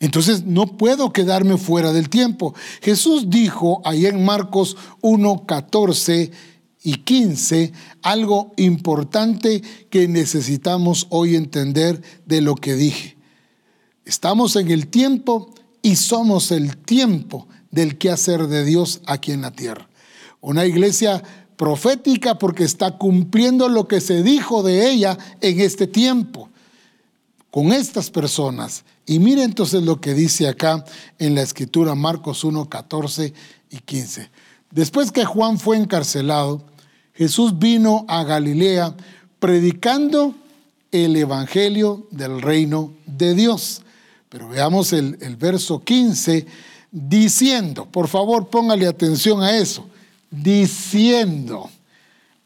[0.00, 2.54] Entonces no puedo quedarme fuera del tiempo.
[2.82, 6.30] Jesús dijo ahí en Marcos 1, 14
[6.84, 7.72] y 15
[8.02, 13.16] algo importante que necesitamos hoy entender de lo que dije.
[14.04, 19.50] Estamos en el tiempo y somos el tiempo del quehacer de Dios aquí en la
[19.50, 19.88] tierra.
[20.40, 21.22] Una iglesia
[21.56, 26.48] profética porque está cumpliendo lo que se dijo de ella en este tiempo,
[27.50, 30.84] con estas personas y mire entonces lo que dice acá
[31.18, 33.32] en la escritura Marcos 1, 14
[33.70, 34.30] y 15.
[34.70, 36.62] Después que Juan fue encarcelado,
[37.14, 38.94] Jesús vino a Galilea
[39.38, 40.34] predicando
[40.92, 43.80] el Evangelio del reino de Dios.
[44.28, 46.46] Pero veamos el, el verso 15
[46.90, 49.88] diciendo, por favor póngale atención a eso,
[50.30, 51.70] diciendo,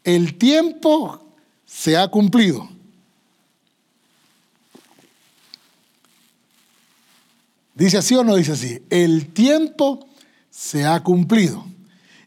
[0.05, 1.19] el tiempo
[1.65, 2.69] se ha cumplido
[7.75, 8.81] Dice así o no dice así.
[8.89, 10.07] El tiempo
[10.49, 11.65] se ha cumplido.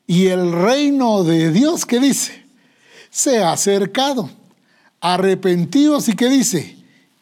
[0.07, 2.45] Y el reino de Dios, ¿qué dice?
[3.11, 4.31] Se ha acercado.
[5.01, 6.77] Arrepentidos y ¿qué dice?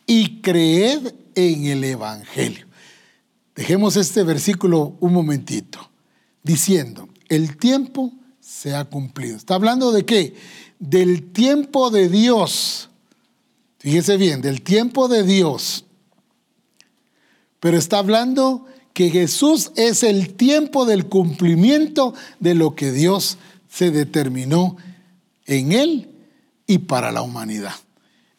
[0.07, 2.67] Y creed en el Evangelio.
[3.55, 5.91] Dejemos este versículo un momentito.
[6.43, 9.37] Diciendo, el tiempo se ha cumplido.
[9.37, 10.35] ¿Está hablando de qué?
[10.79, 12.91] Del tiempo de Dios.
[13.79, 15.85] Fíjese bien, del tiempo de Dios
[17.65, 23.39] pero está hablando que Jesús es el tiempo del cumplimiento de lo que Dios
[23.71, 24.77] se determinó
[25.47, 26.11] en él
[26.67, 27.73] y para la humanidad.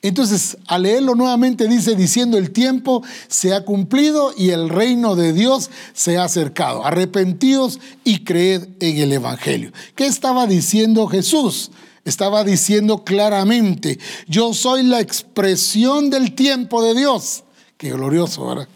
[0.04, 5.34] Entonces, al leerlo nuevamente dice, diciendo, el tiempo se ha cumplido y el reino de
[5.34, 6.86] Dios se ha acercado.
[6.86, 9.72] Arrepentidos y creed en el Evangelio.
[9.96, 11.72] ¿Qué estaba diciendo Jesús?
[12.04, 13.98] Estaba diciendo claramente,
[14.28, 17.44] yo soy la expresión del tiempo de Dios.
[17.76, 18.68] Qué glorioso, ¿verdad?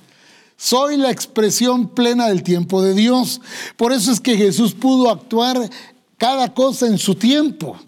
[0.61, 3.39] Soy la expresión plena del tiempo de Dios.
[3.77, 5.57] Por eso es que Jesús pudo actuar
[6.17, 7.79] cada cosa en su tiempo.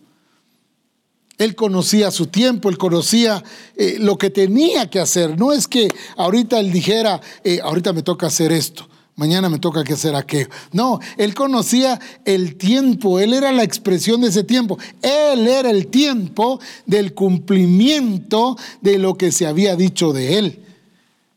[1.38, 3.44] Él conocía su tiempo, él conocía
[3.76, 5.38] eh, lo que tenía que hacer.
[5.38, 9.82] No es que ahorita él dijera, eh, ahorita me toca hacer esto, mañana me toca
[9.82, 10.48] hacer aquello.
[10.72, 14.80] No, él conocía el tiempo, él era la expresión de ese tiempo.
[15.02, 20.66] Él era el tiempo del cumplimiento de lo que se había dicho de él.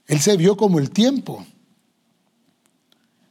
[0.06, 1.44] Él se vio como el tiempo.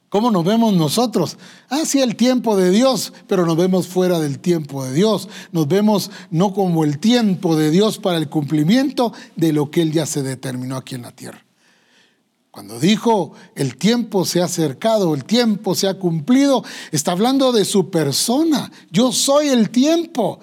[0.09, 1.38] ¿Cómo nos vemos nosotros?
[1.69, 5.28] Ah, sí, el tiempo de Dios, pero nos vemos fuera del tiempo de Dios.
[5.51, 9.91] Nos vemos no como el tiempo de Dios para el cumplimiento de lo que Él
[9.91, 11.43] ya se determinó aquí en la tierra.
[12.51, 17.65] Cuando dijo el tiempo se ha acercado, el tiempo se ha cumplido, está hablando de
[17.65, 18.71] su persona.
[18.91, 20.39] Yo soy el tiempo.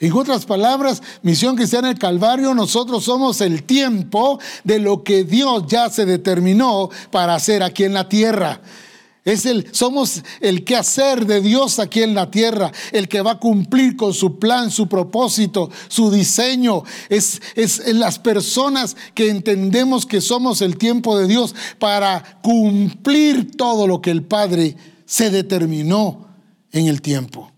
[0.00, 5.64] En otras palabras, Misión Cristiana del Calvario, nosotros somos el tiempo de lo que Dios
[5.68, 8.62] ya se determinó para hacer aquí en la tierra.
[9.26, 13.32] Es el, somos el que hacer de Dios aquí en la tierra, el que va
[13.32, 16.82] a cumplir con su plan, su propósito, su diseño.
[17.10, 23.86] Es, es las personas que entendemos que somos el tiempo de Dios para cumplir todo
[23.86, 26.26] lo que el Padre se determinó
[26.72, 27.49] en el tiempo.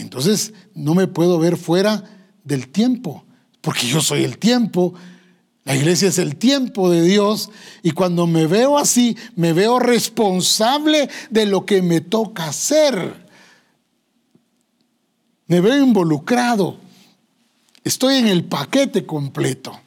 [0.00, 2.04] Entonces no me puedo ver fuera
[2.44, 3.24] del tiempo,
[3.60, 4.94] porque yo soy el tiempo.
[5.64, 7.50] La iglesia es el tiempo de Dios
[7.82, 13.28] y cuando me veo así, me veo responsable de lo que me toca hacer.
[15.46, 16.76] Me veo involucrado.
[17.84, 19.78] Estoy en el paquete completo.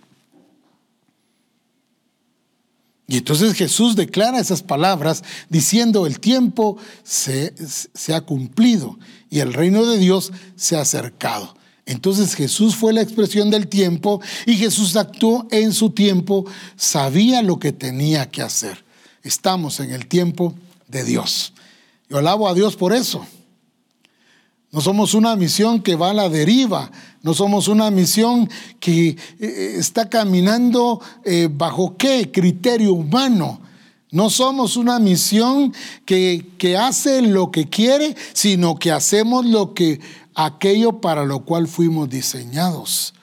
[3.08, 7.54] Y entonces Jesús declara esas palabras diciendo, el tiempo se,
[7.93, 8.97] se, ha cumplido
[9.30, 11.56] y el reino de Dios se ha acercado.
[11.86, 16.45] Entonces Jesús fue la expresión del tiempo y Jesús actuó en su tiempo,
[16.78, 18.86] sabía lo que tenía que hacer.
[19.22, 20.56] Estamos en el tiempo
[20.88, 21.54] de Dios.
[22.10, 23.26] Yo alabo a Dios por eso.
[24.74, 26.89] No somos una misión que va a la deriva,
[27.21, 28.49] no somos una misión
[28.80, 33.61] que eh, eh, está caminando eh, bajo qué criterio humano.
[34.09, 40.01] No somos una misión que, que hace lo que quiere, sino que hacemos lo que
[40.34, 43.13] aquello para lo cual fuimos diseñados.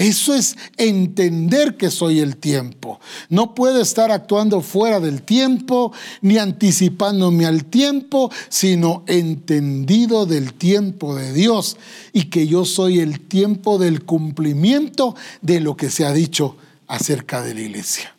[0.00, 2.98] Eso es entender que soy el tiempo.
[3.28, 5.92] No puedo estar actuando fuera del tiempo
[6.22, 11.76] ni anticipándome al tiempo, sino entendido del tiempo de Dios
[12.14, 17.42] y que yo soy el tiempo del cumplimiento de lo que se ha dicho acerca
[17.42, 18.16] de la iglesia.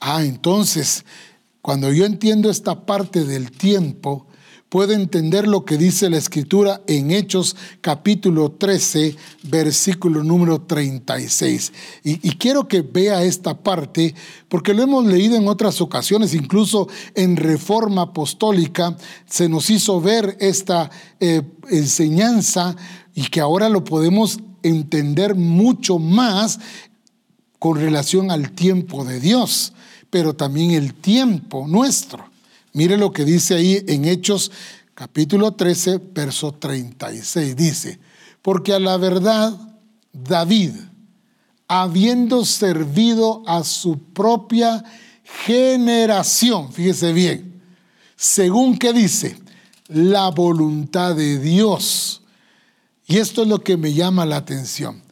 [0.00, 1.04] Ah, entonces,
[1.62, 4.25] cuando yo entiendo esta parte del tiempo,
[4.68, 11.72] puede entender lo que dice la escritura en Hechos capítulo 13, versículo número 36.
[12.02, 14.14] Y, y, quiero que vea esta parte
[14.48, 18.96] porque lo hemos leído en otras ocasiones, incluso en Reforma Apostólica
[19.28, 20.90] se nos hizo ver esta
[21.20, 22.76] eh, enseñanza
[23.14, 26.58] y que ahora lo podemos entender mucho más
[27.58, 29.72] con relación al tiempo de Dios,
[30.10, 32.35] pero también el tiempo nuestro.
[32.76, 34.52] Mire lo que dice ahí en Hechos
[34.94, 37.56] capítulo 13, verso 36.
[37.56, 37.98] Dice,
[38.42, 39.54] porque a la verdad
[40.12, 40.72] David,
[41.68, 44.84] habiendo servido a su propia
[45.46, 47.62] generación, fíjese bien,
[48.14, 49.38] según que dice,
[49.88, 52.20] la voluntad de Dios.
[53.06, 55.02] Y esto es lo que me llama la atención.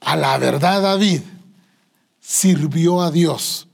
[0.00, 1.22] A la verdad David
[2.20, 3.65] sirvió a Dios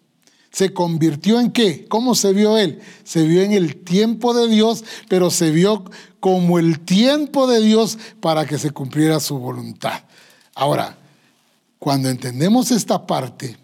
[0.53, 1.87] ¿Se convirtió en qué?
[1.89, 2.81] ¿Cómo se vio él?
[3.05, 5.85] Se vio en el tiempo de Dios, pero se vio
[6.21, 10.03] como el tiempo de Dios para que se cumpliera su voluntad.
[10.55, 10.99] Ahora,
[11.79, 13.57] cuando entendemos esta parte,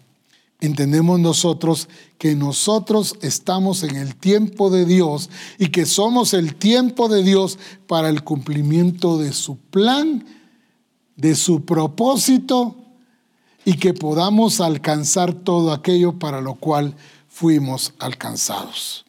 [0.59, 1.87] entendemos nosotros
[2.17, 5.29] que nosotros estamos en el tiempo de Dios
[5.59, 10.25] y que somos el tiempo de Dios para el cumplimiento de su plan,
[11.15, 12.88] de su propósito
[13.69, 16.95] y que podamos alcanzar todo aquello para lo cual
[17.27, 19.05] fuimos alcanzados.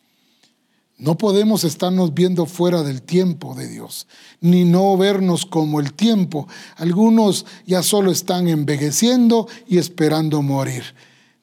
[0.99, 4.07] No podemos estarnos viendo fuera del tiempo de Dios,
[4.43, 6.47] ni no vernos como el tiempo.
[6.77, 10.85] Algunos ya solo están envejeciendo y esperando morir.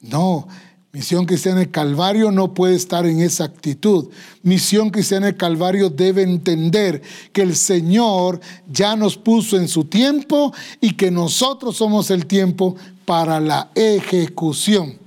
[0.00, 0.46] No,
[0.92, 4.10] Misión Cristiana del Calvario no puede estar en esa actitud.
[4.44, 7.02] Misión Cristiana del Calvario debe entender
[7.32, 8.40] que el Señor
[8.70, 12.76] ya nos puso en su tiempo y que nosotros somos el tiempo
[13.08, 14.98] para la ejecución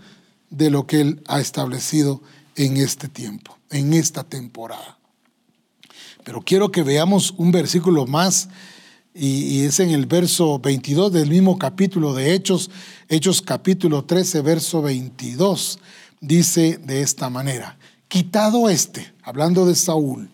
[0.50, 2.20] de lo que Él ha establecido
[2.56, 4.98] en este tiempo, en esta temporada.
[6.24, 8.50] Pero quiero que veamos un versículo más
[9.14, 12.72] y, es en el verso 22 del mismo capítulo de Hechos,
[13.08, 15.78] Hechos capítulo 13, verso 22.
[16.22, 17.78] Dice de esta manera,
[18.08, 20.28] quitado este, hablando de Saúl,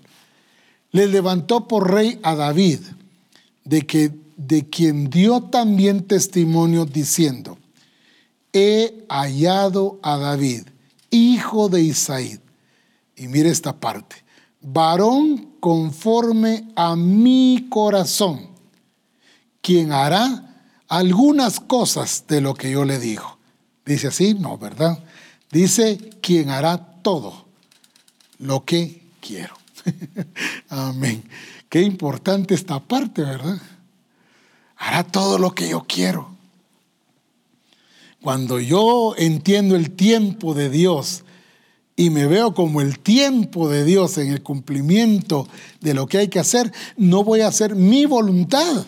[0.91, 2.79] le levantó por rey a David,
[3.65, 7.57] de que de quien dio también testimonio diciendo,
[8.53, 10.67] he hallado a David,
[11.09, 12.39] hijo de Isaí.
[13.15, 14.15] Y mire esta parte,
[14.61, 18.47] varón conforme a mi corazón,
[19.61, 23.39] quien hará algunas cosas de lo que yo le digo.
[23.85, 25.03] Dice así, no, ¿verdad?
[25.51, 27.47] Dice, quien hará todo
[28.37, 29.57] lo que quiero.
[30.69, 31.23] Amén.
[31.69, 33.59] Qué importante esta parte, ¿verdad?
[34.77, 36.29] Hará todo lo que yo quiero.
[38.21, 41.23] Cuando yo entiendo el tiempo de Dios
[41.95, 45.47] y me veo como el tiempo de Dios en el cumplimiento
[45.81, 48.85] de lo que hay que hacer, no voy a hacer mi voluntad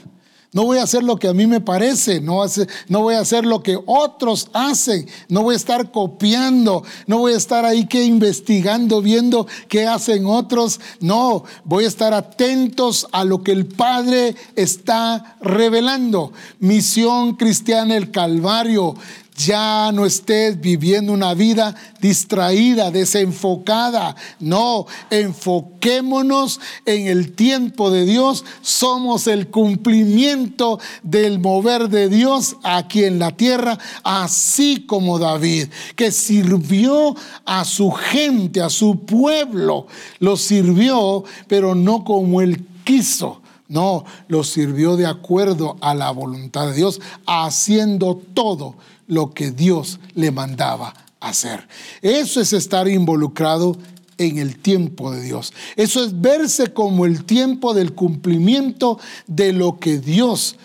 [0.52, 2.43] no voy a hacer lo que a mí me parece, no,
[2.88, 7.34] no, voy a hacer lo que otros hacen, no voy a estar copiando, no voy
[7.34, 10.80] a estar ahí que investigando, viendo qué hacen otros.
[11.02, 16.34] No, voy a estar atentos a lo que el Padre está revelando.
[16.60, 18.95] Misión cristiana el Calvario
[19.40, 24.16] ya no estés viviendo una vida distraída, desenfocada.
[24.40, 28.44] No, enfoquémonos en el tiempo de Dios.
[28.62, 36.12] Somos el cumplimiento del mover de Dios aquí en la tierra, así como David, que
[36.12, 37.16] sirvió
[37.46, 39.88] a su gente, a su pueblo.
[40.20, 43.42] Lo sirvió, pero no como él quiso.
[43.70, 48.76] No, lo sirvió de acuerdo a la voluntad de Dios, haciendo todo
[49.10, 51.68] lo que Dios le mandaba hacer.
[52.01, 53.78] Eso es estar involucrado
[54.18, 55.51] en el tiempo de Dios.
[55.76, 60.55] Eso es verse como el tiempo del cumplimiento de lo que Dios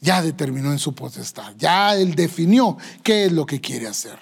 [0.00, 1.52] ya determinó en su potestad.
[1.58, 4.18] Ya Él definió qué es lo que quiere hacer.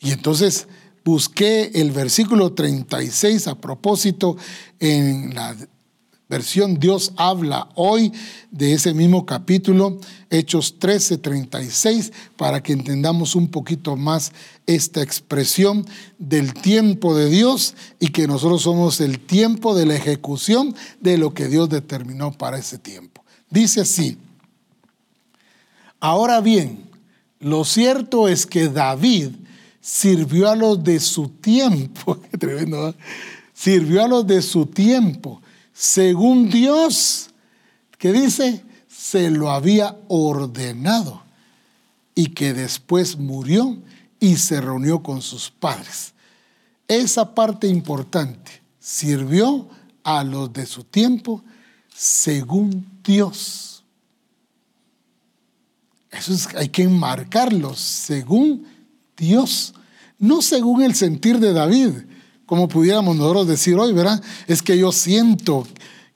[0.00, 0.66] Y entonces
[1.04, 4.36] busqué el versículo 36 a propósito
[4.80, 5.54] en la
[6.28, 8.12] versión Dios habla hoy
[8.50, 9.98] de ese mismo capítulo,
[10.30, 14.32] Hechos 13, 36, para que entendamos un poquito más
[14.66, 15.86] esta expresión
[16.18, 21.32] del tiempo de Dios y que nosotros somos el tiempo de la ejecución de lo
[21.32, 23.24] que Dios determinó para ese tiempo.
[23.48, 24.18] Dice así,
[26.00, 26.90] ahora bien,
[27.38, 29.30] lo cierto es que David
[29.80, 32.92] sirvió a los de su tiempo, qué tremendo,
[33.54, 35.40] sirvió a los de su tiempo
[35.76, 37.28] según Dios,
[37.98, 41.22] que dice, se lo había ordenado
[42.14, 43.76] y que después murió
[44.18, 46.14] y se reunió con sus padres.
[46.88, 49.68] Esa parte importante sirvió
[50.02, 51.44] a los de su tiempo
[51.94, 53.84] según Dios.
[56.10, 58.66] Eso es, hay que enmarcarlo según
[59.14, 59.74] Dios,
[60.18, 61.92] no según el sentir de David,
[62.46, 64.22] como pudiéramos nosotros decir hoy, ¿verdad?
[64.46, 65.66] Es que yo siento,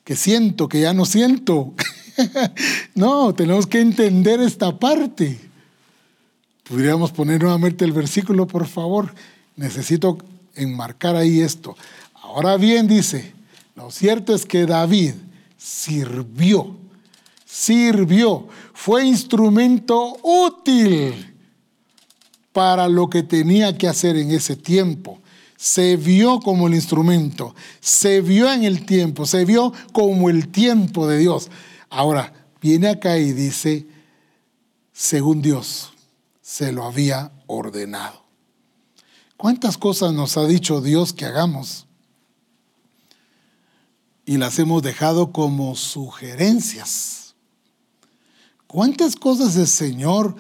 [0.05, 1.75] que siento, que ya no siento.
[2.95, 5.41] no, tenemos que entender esta parte.
[6.69, 9.13] Podríamos poner nuevamente el versículo, por favor.
[9.57, 10.19] Necesito
[10.55, 11.77] enmarcar ahí esto.
[12.15, 13.33] Ahora bien, dice,
[13.75, 15.15] lo cierto es que David
[15.57, 16.77] sirvió,
[17.45, 21.35] sirvió, fue instrumento útil
[22.53, 25.21] para lo que tenía que hacer en ese tiempo
[25.61, 31.07] se vio como el instrumento, se vio en el tiempo, se vio como el tiempo
[31.07, 31.51] de Dios.
[31.91, 32.33] Ahora,
[32.63, 33.87] viene acá y dice,
[34.91, 35.93] según Dios,
[36.41, 38.25] se lo había ordenado.
[39.37, 41.87] ¿Cuántas cosas nos ha dicho Dios que hagamos?
[44.25, 47.35] Y las hemos dejado como sugerencias.
[48.67, 50.37] ¿Cuántas cosas el Señor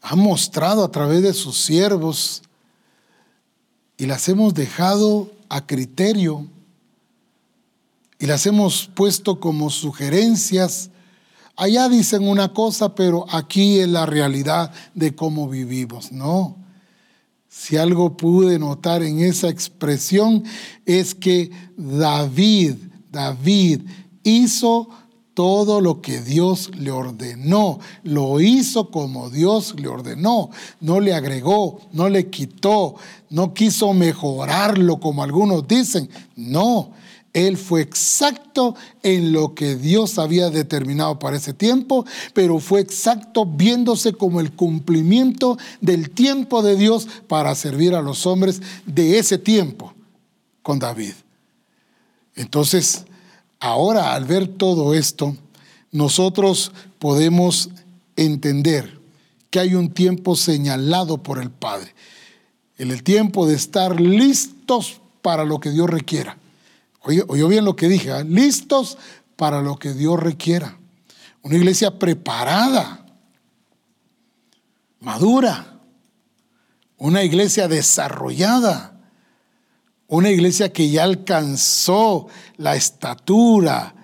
[0.00, 2.44] ha mostrado a través de sus siervos
[4.00, 6.46] y las hemos dejado a criterio
[8.18, 10.88] y las hemos puesto como sugerencias.
[11.54, 16.12] Allá dicen una cosa, pero aquí es la realidad de cómo vivimos.
[16.12, 16.56] No.
[17.50, 20.44] Si algo pude notar en esa expresión
[20.86, 22.76] es que David,
[23.12, 23.82] David
[24.22, 24.88] hizo
[25.40, 27.80] todo lo que Dios le ordenó.
[28.02, 30.50] Lo hizo como Dios le ordenó.
[30.82, 32.96] No le agregó, no le quitó,
[33.30, 36.10] no quiso mejorarlo como algunos dicen.
[36.36, 36.90] No,
[37.32, 43.46] él fue exacto en lo que Dios había determinado para ese tiempo, pero fue exacto
[43.46, 49.38] viéndose como el cumplimiento del tiempo de Dios para servir a los hombres de ese
[49.38, 49.94] tiempo
[50.60, 51.14] con David.
[52.34, 53.06] Entonces,
[53.60, 55.36] Ahora, al ver todo esto,
[55.92, 57.70] nosotros podemos
[58.16, 58.98] entender
[59.50, 61.94] que hay un tiempo señalado por el Padre.
[62.78, 66.38] El tiempo de estar listos para lo que Dios requiera.
[67.02, 68.24] Oyó bien lo que dije, ¿eh?
[68.24, 68.96] listos
[69.36, 70.78] para lo que Dios requiera.
[71.42, 73.04] Una iglesia preparada,
[75.00, 75.78] madura,
[76.98, 78.99] una iglesia desarrollada,
[80.10, 83.94] una iglesia que ya alcanzó la estatura,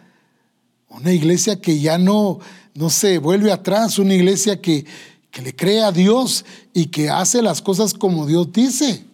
[0.89, 2.39] una iglesia que ya no,
[2.75, 4.87] no se vuelve atrás, una iglesia que,
[5.33, 9.05] que le cree a Dios y que hace las cosas como Dios dice.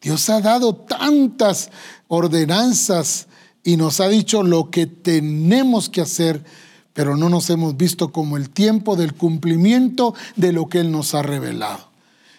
[0.00, 1.70] Dios ha dado tantas
[2.06, 3.26] ordenanzas
[3.64, 6.44] y nos ha dicho lo que tenemos que hacer,
[6.92, 11.14] pero no nos hemos visto como el tiempo del cumplimiento de lo que Él nos
[11.16, 11.88] ha revelado.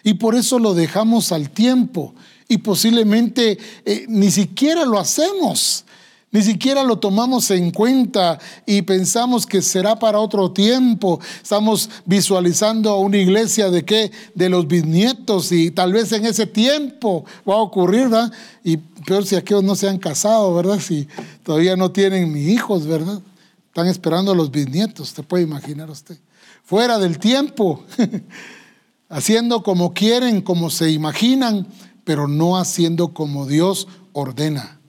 [0.02, 2.14] Y por eso lo dejamos al tiempo
[2.50, 5.84] y posiblemente eh, ni siquiera lo hacemos.
[6.32, 11.20] Ni siquiera lo tomamos en cuenta y pensamos que será para otro tiempo.
[11.40, 14.10] Estamos visualizando a una iglesia de qué?
[14.34, 18.32] De los bisnietos y tal vez en ese tiempo va a ocurrir, ¿verdad?
[18.64, 20.80] Y peor si aquellos no se han casado, ¿verdad?
[20.80, 21.06] Si
[21.44, 23.20] todavía no tienen ni hijos, ¿verdad?
[23.68, 26.18] Están esperando a los bisnietos, te puede imaginar usted.
[26.64, 27.84] Fuera del tiempo,
[29.08, 31.68] haciendo como quieren, como se imaginan,
[32.04, 34.80] pero no haciendo como Dios ordena.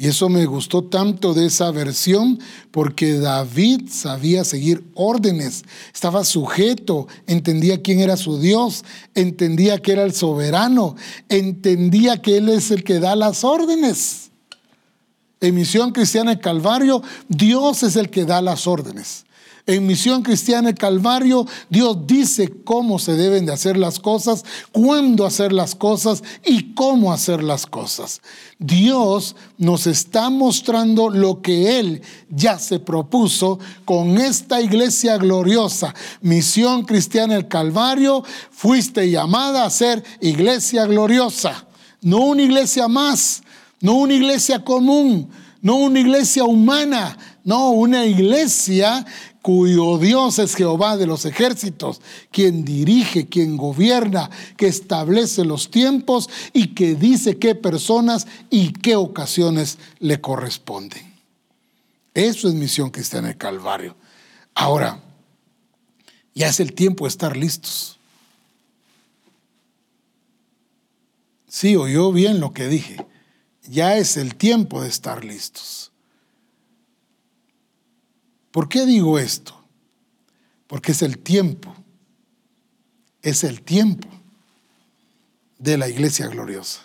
[0.00, 2.38] Y eso me gustó tanto de esa versión
[2.70, 8.82] porque David sabía seguir órdenes, estaba sujeto, entendía quién era su Dios,
[9.14, 10.96] entendía que era el soberano,
[11.28, 14.30] entendía que Él es el que da las órdenes.
[15.38, 19.26] En Misión Cristiana de Calvario, Dios es el que da las órdenes.
[19.70, 25.52] En Misión Cristiana Calvario, Dios dice cómo se deben de hacer las cosas, cuándo hacer
[25.52, 28.20] las cosas y cómo hacer las cosas.
[28.58, 35.94] Dios nos está mostrando lo que Él ya se propuso con esta iglesia gloriosa.
[36.20, 41.64] Misión Cristiana el Calvario, fuiste llamada a ser iglesia gloriosa,
[42.02, 43.44] no una iglesia más,
[43.80, 45.30] no una iglesia común,
[45.62, 49.04] no una iglesia humana, no, una iglesia
[49.42, 56.28] cuyo Dios es Jehová de los ejércitos, quien dirige, quien gobierna, que establece los tiempos
[56.52, 61.14] y que dice qué personas y qué ocasiones le corresponden.
[62.14, 63.96] Eso es misión cristiana de Calvario.
[64.54, 65.00] Ahora,
[66.34, 67.98] ya es el tiempo de estar listos.
[71.48, 73.04] Sí, oyó bien lo que dije.
[73.68, 75.89] Ya es el tiempo de estar listos.
[78.50, 79.54] ¿Por qué digo esto?
[80.66, 81.74] Porque es el tiempo,
[83.22, 84.08] es el tiempo
[85.58, 86.82] de la iglesia gloriosa.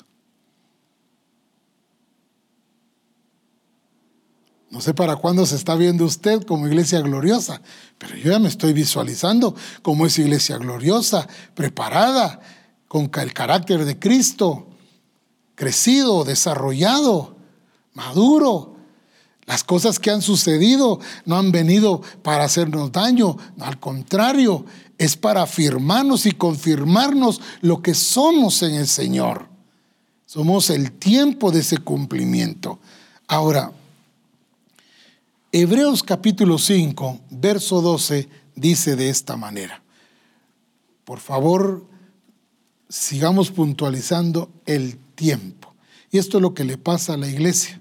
[4.70, 7.62] No sé para cuándo se está viendo usted como iglesia gloriosa,
[7.98, 12.42] pero yo ya me estoy visualizando como esa iglesia gloriosa, preparada,
[12.90, 14.68] con el carácter de Cristo,
[15.56, 17.38] crecido, desarrollado,
[17.94, 18.75] maduro,
[19.46, 24.66] las cosas que han sucedido no han venido para hacernos daño, al contrario,
[24.98, 29.48] es para afirmarnos y confirmarnos lo que somos en el Señor.
[30.26, 32.80] Somos el tiempo de ese cumplimiento.
[33.28, 33.72] Ahora,
[35.52, 39.82] Hebreos capítulo 5, verso 12 dice de esta manera.
[41.04, 41.86] Por favor,
[42.90, 45.76] sigamos puntualizando el tiempo.
[46.12, 47.80] Y esto es lo que le pasa a la iglesia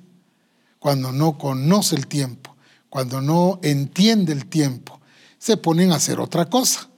[0.85, 2.55] cuando no conoce el tiempo,
[2.91, 5.01] cuando no entiende el tiempo,
[5.39, 6.91] se ponen a hacer otra cosa,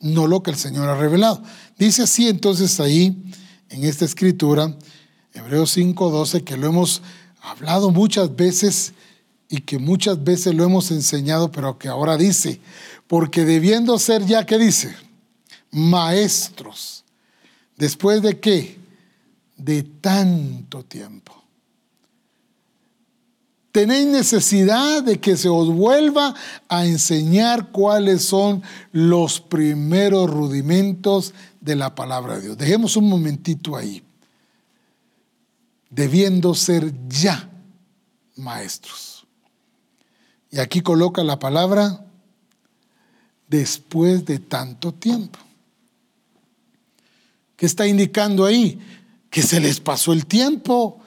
[0.00, 1.42] no lo que el Señor ha revelado.
[1.76, 3.22] Dice así entonces ahí,
[3.68, 4.74] en esta escritura,
[5.34, 7.02] Hebreos 5:12, que lo hemos
[7.42, 8.94] hablado muchas veces
[9.50, 12.62] y que muchas veces lo hemos enseñado, pero que ahora dice,
[13.06, 14.96] porque debiendo ser ya, ¿qué dice?
[15.70, 17.04] Maestros.
[17.76, 18.78] ¿Después de qué?
[19.58, 21.43] De tanto tiempo.
[23.74, 26.32] Tenéis necesidad de que se os vuelva
[26.68, 28.62] a enseñar cuáles son
[28.92, 32.56] los primeros rudimentos de la palabra de Dios.
[32.56, 34.04] Dejemos un momentito ahí.
[35.90, 37.50] Debiendo ser ya
[38.36, 39.26] maestros.
[40.52, 42.06] Y aquí coloca la palabra
[43.48, 45.40] después de tanto tiempo.
[47.56, 48.78] ¿Qué está indicando ahí?
[49.30, 51.00] Que se les pasó el tiempo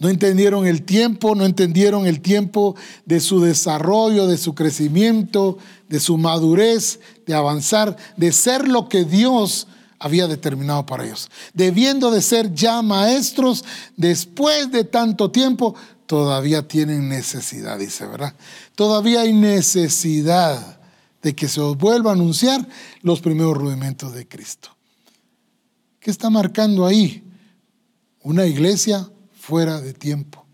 [0.00, 2.74] no entendieron el tiempo, no entendieron el tiempo
[3.04, 5.58] de su desarrollo, de su crecimiento,
[5.90, 11.28] de su madurez, de avanzar, de ser lo que Dios había determinado para ellos.
[11.52, 13.62] Debiendo de ser ya maestros,
[13.98, 15.74] después de tanto tiempo,
[16.06, 18.34] todavía tienen necesidad, dice, ¿verdad?
[18.74, 20.80] Todavía hay necesidad
[21.22, 22.66] de que se os vuelva a anunciar
[23.02, 24.70] los primeros rudimentos de Cristo.
[26.00, 27.22] ¿Qué está marcando ahí?
[28.22, 29.06] Una iglesia
[29.50, 30.46] fuera de tiempo.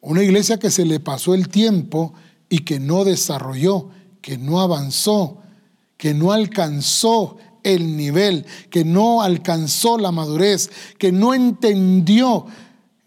[0.00, 2.14] Una iglesia que se le pasó el tiempo
[2.48, 3.90] y que no desarrolló,
[4.20, 5.38] que no avanzó,
[5.96, 12.46] que no alcanzó el nivel, que no alcanzó la madurez, que no entendió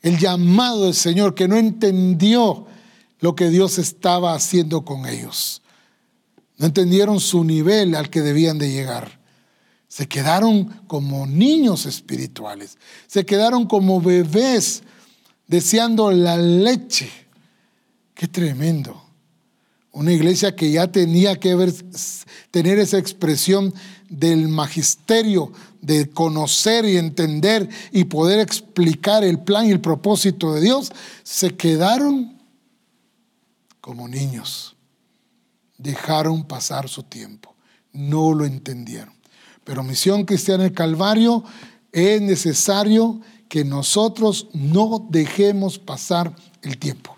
[0.01, 2.65] el llamado del Señor, que no entendió
[3.19, 5.61] lo que Dios estaba haciendo con ellos.
[6.57, 9.19] No entendieron su nivel al que debían de llegar.
[9.89, 12.77] Se quedaron como niños espirituales,
[13.07, 14.83] se quedaron como bebés
[15.47, 17.09] deseando la leche.
[18.13, 19.01] Qué tremendo.
[19.91, 21.71] una iglesia que ya tenía que ver,
[22.49, 23.73] tener esa expresión
[24.09, 30.61] del magisterio, de conocer y entender y poder explicar el plan y el propósito de
[30.61, 30.91] Dios,
[31.21, 32.41] se quedaron
[33.81, 34.75] como niños.
[35.77, 37.53] Dejaron pasar su tiempo.
[37.91, 39.13] No lo entendieron.
[39.63, 41.43] Pero Misión Cristiana del Calvario
[41.91, 47.15] es necesario que nosotros no dejemos pasar el tiempo.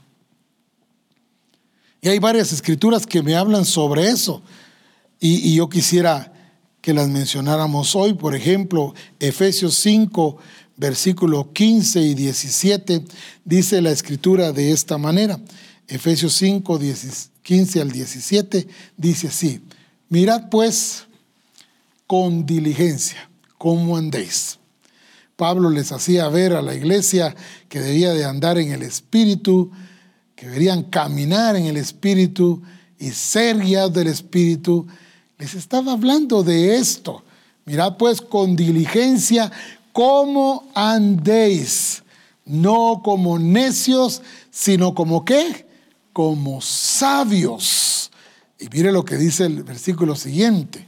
[2.01, 4.41] Y hay varias escrituras que me hablan sobre eso.
[5.19, 6.31] Y, yo quisiera
[6.81, 8.13] que las mencionáramos hoy.
[8.13, 10.37] Por ejemplo, Efesios 5,
[10.77, 13.05] versículo 15 y 17,
[13.43, 15.39] dice la escritura de esta manera.
[15.87, 16.79] Efesios 5,
[17.41, 18.67] 15 al 17,
[18.97, 19.61] dice así,
[20.09, 21.05] mirad pues
[22.07, 24.59] con diligencia cómo andéis.
[25.35, 27.35] Pablo les hacía ver a la iglesia
[27.67, 29.71] que debía de andar en el Espíritu,
[30.35, 32.61] que deberían caminar en el Espíritu
[32.97, 34.87] y ser guiados del Espíritu,
[35.37, 37.23] les estaba hablando de esto.
[37.65, 39.51] Mirad pues con diligencia
[39.91, 42.03] cómo andéis,
[42.45, 44.21] no como necios,
[44.51, 45.67] sino como qué?
[46.13, 48.11] Como sabios.
[48.59, 50.87] Y mire lo que dice el versículo siguiente.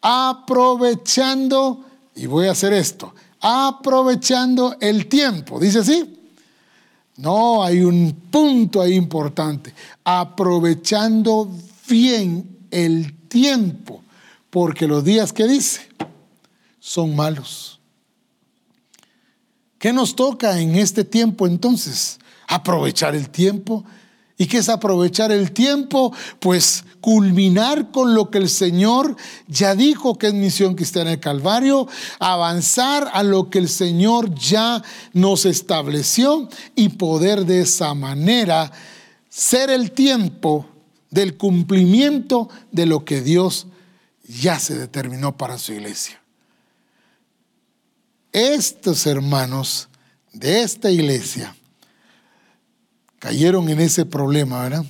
[0.00, 5.58] Aprovechando, y voy a hacer esto, aprovechando el tiempo.
[5.60, 6.14] Dice así.
[7.16, 9.74] No, hay un punto ahí importante.
[10.04, 11.50] Aprovechando
[11.88, 14.02] bien el tiempo,
[14.50, 15.88] porque los días que dice
[16.78, 17.80] son malos.
[19.78, 22.18] ¿Qué nos toca en este tiempo entonces?
[22.46, 23.84] Aprovechar el tiempo.
[24.36, 26.12] ¿Y qué es aprovechar el tiempo?
[26.40, 31.88] Pues culminar con lo que el Señor ya dijo que es misión cristiana del Calvario,
[32.18, 34.82] avanzar a lo que el Señor ya
[35.12, 38.72] nos estableció y poder de esa manera
[39.28, 40.66] ser el tiempo
[41.10, 43.66] del cumplimiento de lo que Dios
[44.24, 46.20] ya se determinó para su iglesia.
[48.32, 49.88] Estos hermanos
[50.32, 51.56] de esta iglesia
[53.18, 54.84] cayeron en ese problema, ¿verdad?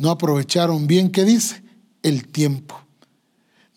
[0.00, 1.62] No aprovecharon bien, ¿qué dice?
[2.02, 2.74] El tiempo.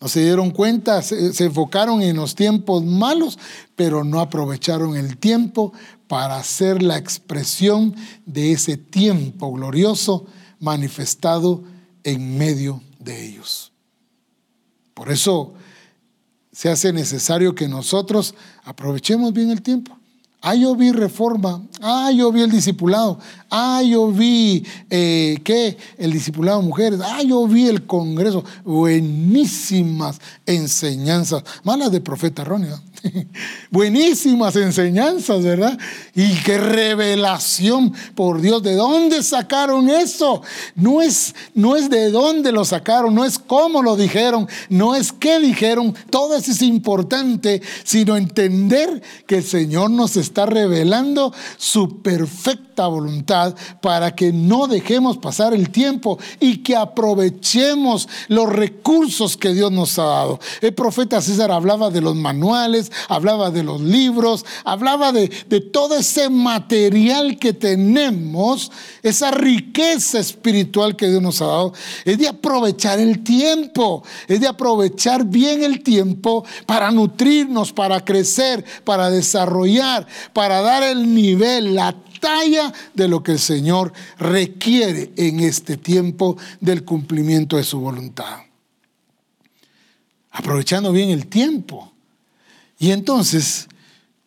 [0.00, 3.38] No se dieron cuenta, se, enfocaron en los tiempos malos,
[3.76, 5.74] pero no aprovecharon el tiempo
[6.08, 7.94] para hacer la expresión
[8.24, 10.24] de ese tiempo glorioso
[10.60, 11.62] manifestado
[12.04, 13.70] en medio de ellos.
[14.94, 15.52] Por eso
[16.52, 19.98] se hace necesario que nosotros aprovechemos bien el tiempo.
[20.46, 21.62] Ah, yo vi reforma.
[21.80, 23.18] Ah, yo vi el discipulado.
[23.50, 25.78] Ah, yo vi, eh, ¿qué?
[25.96, 27.00] El discipulado de mujeres.
[27.02, 28.44] Ah, yo vi el congreso.
[28.62, 31.44] Buenísimas enseñanzas.
[31.62, 32.68] Malas de profeta Ronnie.
[33.70, 35.78] Buenísimas enseñanzas, ¿verdad?
[36.14, 40.42] Y qué revelación, por Dios, ¿de dónde sacaron eso?
[40.74, 45.12] No es, no es de dónde lo sacaron, no es cómo lo dijeron, no es
[45.12, 52.02] qué dijeron, todo eso es importante, sino entender que el Señor nos está revelando su
[52.82, 59.70] voluntad para que no dejemos pasar el tiempo y que aprovechemos los recursos que Dios
[59.72, 60.40] nos ha dado.
[60.60, 65.28] El profeta César hablaba de los manuales, hablaba de los libros, hablaba de,
[65.72, 68.70] todo ese material que tenemos,
[69.02, 71.72] esa riqueza espiritual que Dios nos ha dado.
[72.04, 78.64] Es de aprovechar el tiempo, es de aprovechar bien el tiempo para nutrirnos, para crecer,
[78.84, 81.94] para desarrollar, para dar el nivel, la
[82.94, 88.40] de lo que el Señor requiere en este tiempo del cumplimiento de su voluntad.
[90.30, 91.92] Aprovechando bien el tiempo.
[92.78, 93.68] Y entonces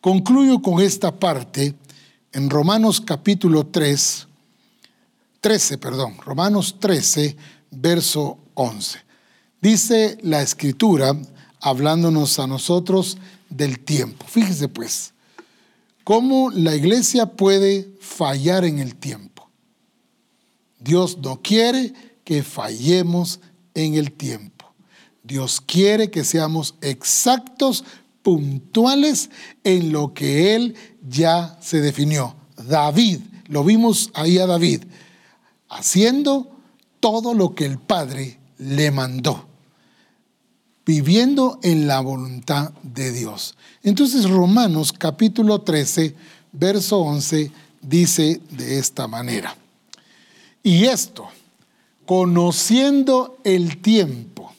[0.00, 1.74] concluyo con esta parte
[2.32, 4.26] en Romanos capítulo 3,
[5.40, 7.36] 13, perdón, Romanos 13,
[7.70, 8.98] verso 11.
[9.60, 11.16] Dice la escritura,
[11.60, 13.18] hablándonos a nosotros
[13.50, 14.24] del tiempo.
[14.28, 15.12] Fíjese pues,
[16.08, 19.50] cómo la iglesia puede fallar en el tiempo.
[20.78, 21.92] Dios no quiere
[22.24, 23.40] que fallemos
[23.74, 24.72] en el tiempo.
[25.22, 27.84] Dios quiere que seamos exactos
[28.22, 29.28] puntuales
[29.64, 30.76] en lo que él
[31.06, 32.34] ya se definió.
[32.56, 34.84] David, lo vimos ahí a David,
[35.68, 36.56] haciendo
[37.00, 39.46] todo lo que el Padre le mandó,
[40.88, 43.54] viviendo en la voluntad de Dios.
[43.82, 46.14] Entonces Romanos capítulo 13,
[46.52, 47.52] verso 11
[47.82, 49.54] dice de esta manera,
[50.62, 51.28] y esto,
[52.06, 54.50] conociendo el tiempo,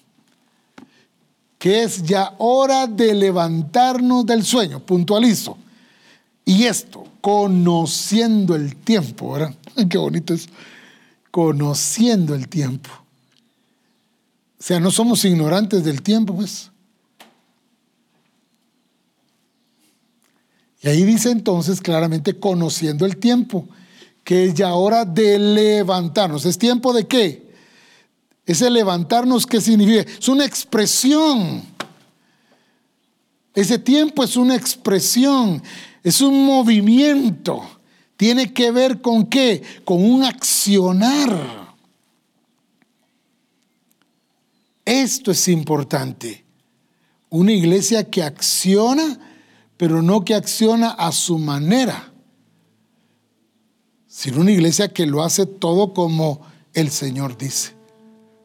[1.57, 5.57] que es ya hora de levantarnos del sueño, puntualizo.
[6.45, 9.55] Y esto, conociendo el tiempo, ¿verdad?
[9.89, 10.47] Qué bonito es.
[11.31, 12.91] conociendo el tiempo.
[14.59, 16.69] O sea, no somos ignorantes del tiempo, pues.
[20.81, 23.67] Y ahí dice entonces claramente conociendo el tiempo,
[24.23, 26.45] que es ya hora de levantarnos.
[26.45, 27.49] ¿Es tiempo de qué?
[28.45, 30.09] Ese levantarnos, ¿qué significa?
[30.19, 31.63] Es una expresión.
[33.53, 35.61] Ese tiempo es una expresión,
[36.03, 37.61] es un movimiento.
[38.15, 39.61] Tiene que ver con qué?
[39.83, 41.68] Con un accionar.
[44.89, 46.45] Esto es importante.
[47.29, 49.19] Una iglesia que acciona
[49.79, 52.11] pero no que acciona a su manera,
[54.07, 56.41] sino una iglesia que lo hace todo como
[56.73, 57.75] el Señor dice,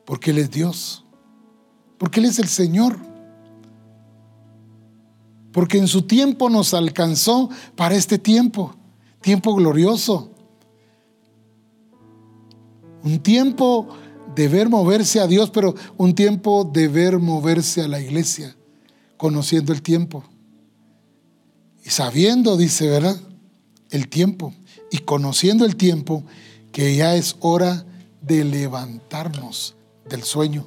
[0.04, 1.04] porque Él es Dios,
[1.98, 3.00] porque Él es el Señor,
[5.50, 8.76] porque en su tiempo nos alcanzó para este tiempo,
[9.20, 10.30] tiempo glorioso,
[13.02, 13.88] un tiempo
[14.34, 18.54] de ver moverse a Dios, pero un tiempo de ver moverse a la iglesia,
[19.16, 20.24] conociendo el tiempo.
[21.84, 23.20] Y sabiendo, dice, ¿verdad?
[23.90, 24.52] El tiempo.
[24.90, 26.24] Y conociendo el tiempo,
[26.72, 27.84] que ya es hora
[28.20, 29.74] de levantarnos
[30.08, 30.66] del sueño.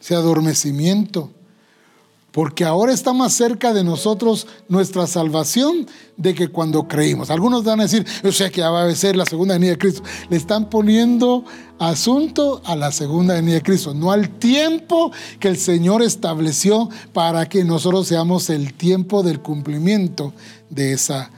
[0.00, 1.30] Ese adormecimiento.
[2.32, 5.86] Porque ahora está más cerca de nosotros nuestra salvación
[6.18, 7.30] de que cuando creímos.
[7.30, 9.78] Algunos van a decir, yo sé que ya va a ser la segunda venida de
[9.78, 10.02] Cristo.
[10.28, 11.44] Le están poniendo
[11.78, 15.10] asunto a la segunda venida de Cristo, no al tiempo
[15.40, 20.34] que el Señor estableció para que nosotros seamos el tiempo del cumplimiento
[20.68, 21.30] de, esa,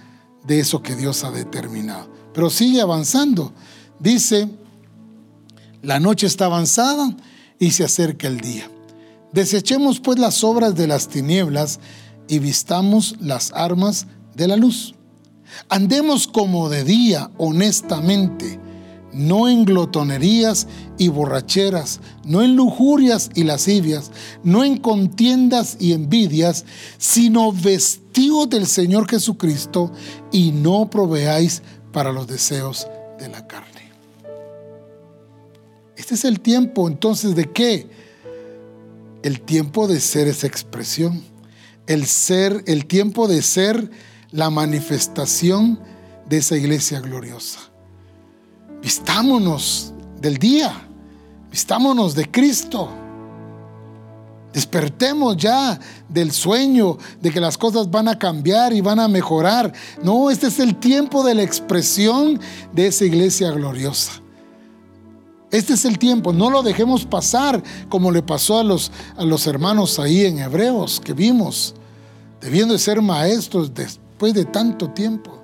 [0.45, 2.09] de eso que Dios ha determinado.
[2.35, 3.53] Pero sigue avanzando.
[4.01, 4.49] Dice,
[5.83, 7.17] la noche está avanzada
[7.59, 8.70] y se acerca el día.
[9.33, 11.79] Desechemos pues las obras de las tinieblas
[12.29, 14.95] y vistamos las armas de la luz.
[15.69, 18.61] Andemos como de día, honestamente,
[19.13, 24.11] no en glotonerías y borracheras, no en lujurias y lascivias,
[24.45, 26.65] no en contiendas y envidias,
[26.99, 29.93] sino vestidos del Señor Jesucristo
[30.31, 31.63] y no proveáis
[31.93, 32.87] para los deseos
[33.19, 33.91] de la carne.
[35.97, 37.89] Este es el tiempo entonces de qué?
[39.23, 41.23] El tiempo de ser esa expresión,
[41.87, 43.91] el ser, el tiempo de ser
[44.31, 45.81] la manifestación
[46.29, 47.61] de esa iglesia gloriosa.
[48.83, 50.89] Vistámonos del día,
[51.51, 52.89] vistámonos de Cristo.
[54.53, 55.79] Despertemos ya
[56.09, 59.73] del sueño de que las cosas van a cambiar y van a mejorar.
[60.03, 62.41] No, este es el tiempo de la expresión
[62.73, 64.23] de esa iglesia gloriosa.
[65.51, 69.47] Este es el tiempo, no lo dejemos pasar como le pasó a los, a los
[69.47, 71.75] hermanos ahí en Hebreos que vimos,
[72.41, 75.39] debiendo de ser maestros después de tanto tiempo.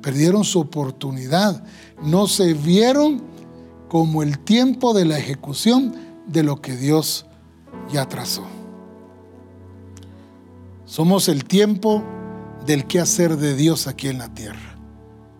[0.00, 1.64] Perdieron su oportunidad,
[2.00, 3.20] no se vieron
[3.88, 5.94] como el tiempo de la ejecución
[6.26, 7.26] de lo que Dios
[7.92, 8.44] ya trazó.
[10.84, 12.04] Somos el tiempo
[12.64, 14.78] del que hacer de Dios aquí en la tierra.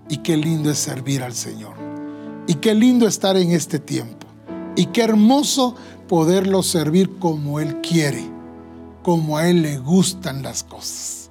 [0.08, 1.85] Y qué lindo es servir al Señor.
[2.46, 4.26] Y qué lindo estar en este tiempo.
[4.76, 5.74] Y qué hermoso
[6.08, 8.24] poderlo servir como Él quiere,
[9.02, 11.30] como a Él le gustan las cosas.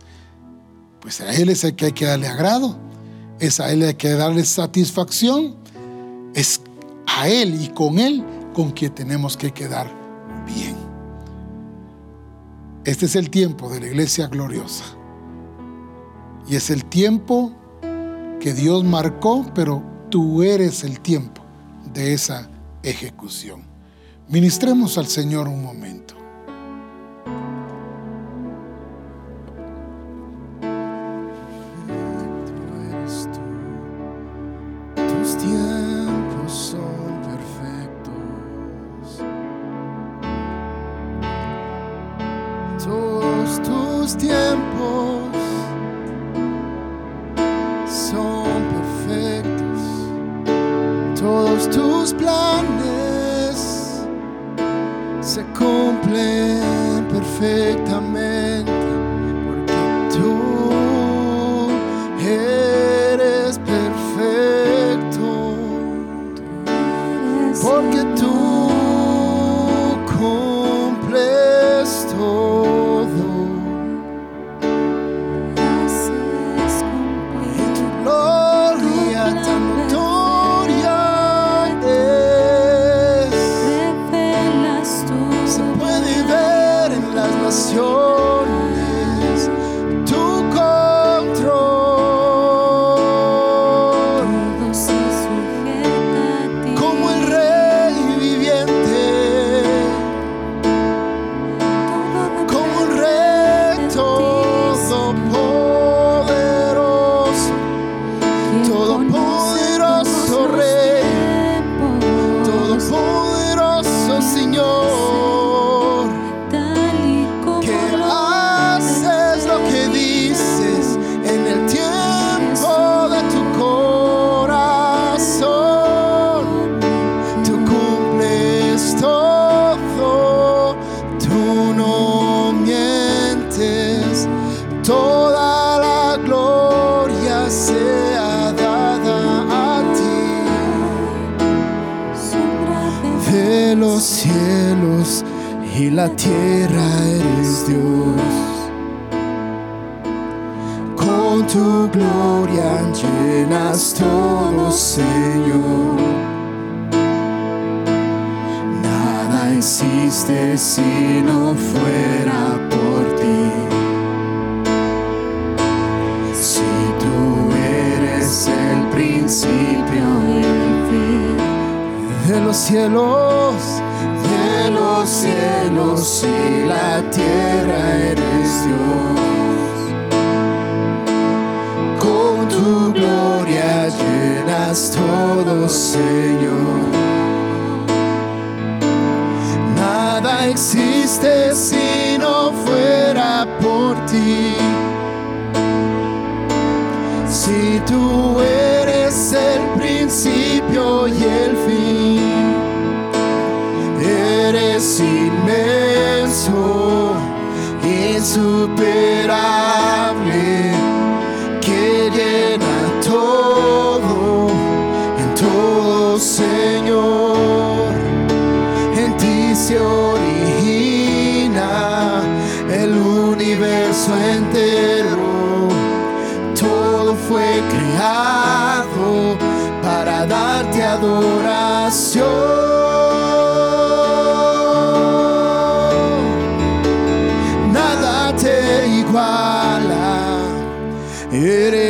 [0.99, 2.77] Pues a Él es el que hay que darle agrado,
[3.39, 5.55] es a Él hay que darle satisfacción,
[6.33, 6.61] es
[7.07, 8.23] a Él y con Él
[8.53, 9.91] con quien tenemos que quedar
[10.45, 10.75] bien.
[12.83, 14.83] Este es el tiempo de la iglesia gloriosa.
[16.47, 17.51] Y es el tiempo
[18.39, 21.43] que Dios marcó, pero tú eres el tiempo
[21.93, 22.49] de esa
[22.83, 23.63] ejecución.
[24.29, 26.14] Ministremos al Señor un momento.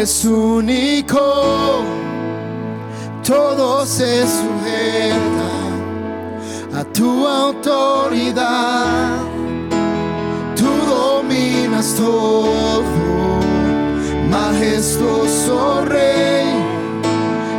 [0.05, 1.83] Eres único,
[3.25, 5.51] todo se sujeta
[6.79, 9.17] a tu autoridad.
[10.55, 12.83] Tú dominas todo,
[14.29, 16.53] majestuoso Rey,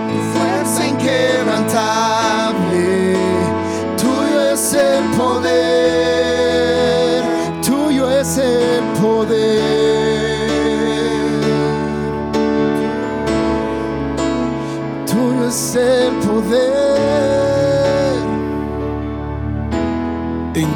[0.09, 2.16] tu fuerza inquebrantable,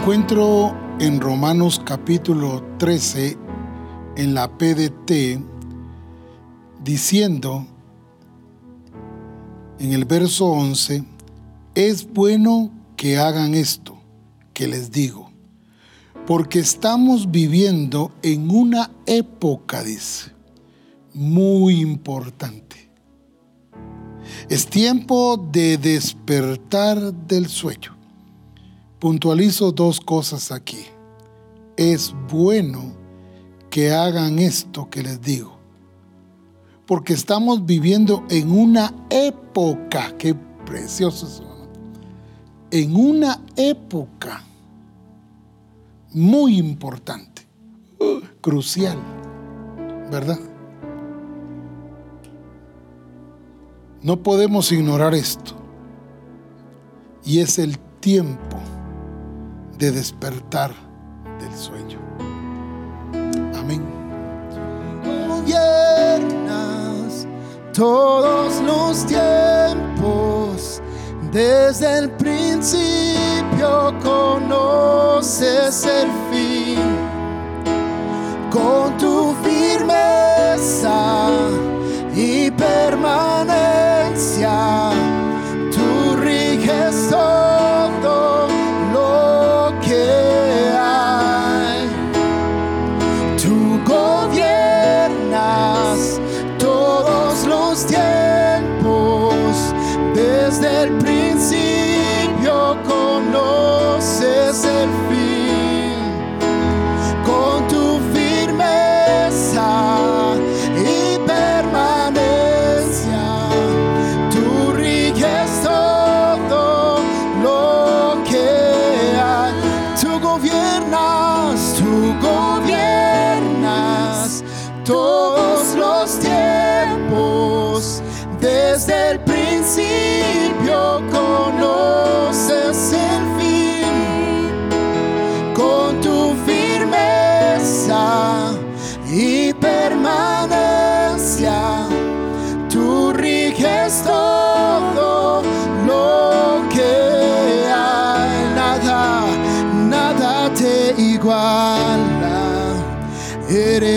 [0.00, 3.36] Encuentro en Romanos capítulo 13,
[4.16, 5.38] en la PDT,
[6.82, 7.66] diciendo
[9.78, 11.04] en el verso 11,
[11.74, 14.00] es bueno que hagan esto
[14.54, 15.30] que les digo,
[16.26, 20.32] porque estamos viviendo en una época, dice,
[21.12, 22.88] muy importante.
[24.48, 27.99] Es tiempo de despertar del sueño.
[29.00, 30.84] Puntualizo dos cosas aquí.
[31.78, 32.92] Es bueno
[33.70, 35.58] que hagan esto que les digo.
[36.84, 40.34] Porque estamos viviendo en una época, qué
[40.66, 41.70] precioso hermano.
[42.70, 44.44] En una época
[46.12, 47.46] muy importante,
[48.42, 48.98] crucial,
[50.10, 50.38] ¿verdad?
[54.02, 55.54] No podemos ignorar esto.
[57.24, 58.49] Y es el tiempo
[59.80, 60.72] de despertar
[61.40, 61.98] del sueño.
[63.58, 63.82] Amén.
[65.26, 67.26] gobiernas
[67.72, 70.82] todos los tiempos,
[71.32, 76.78] desde el principio conoces el fin,
[78.50, 81.30] con tu firmeza
[82.14, 84.90] y permanencia,
[85.72, 87.14] tú riges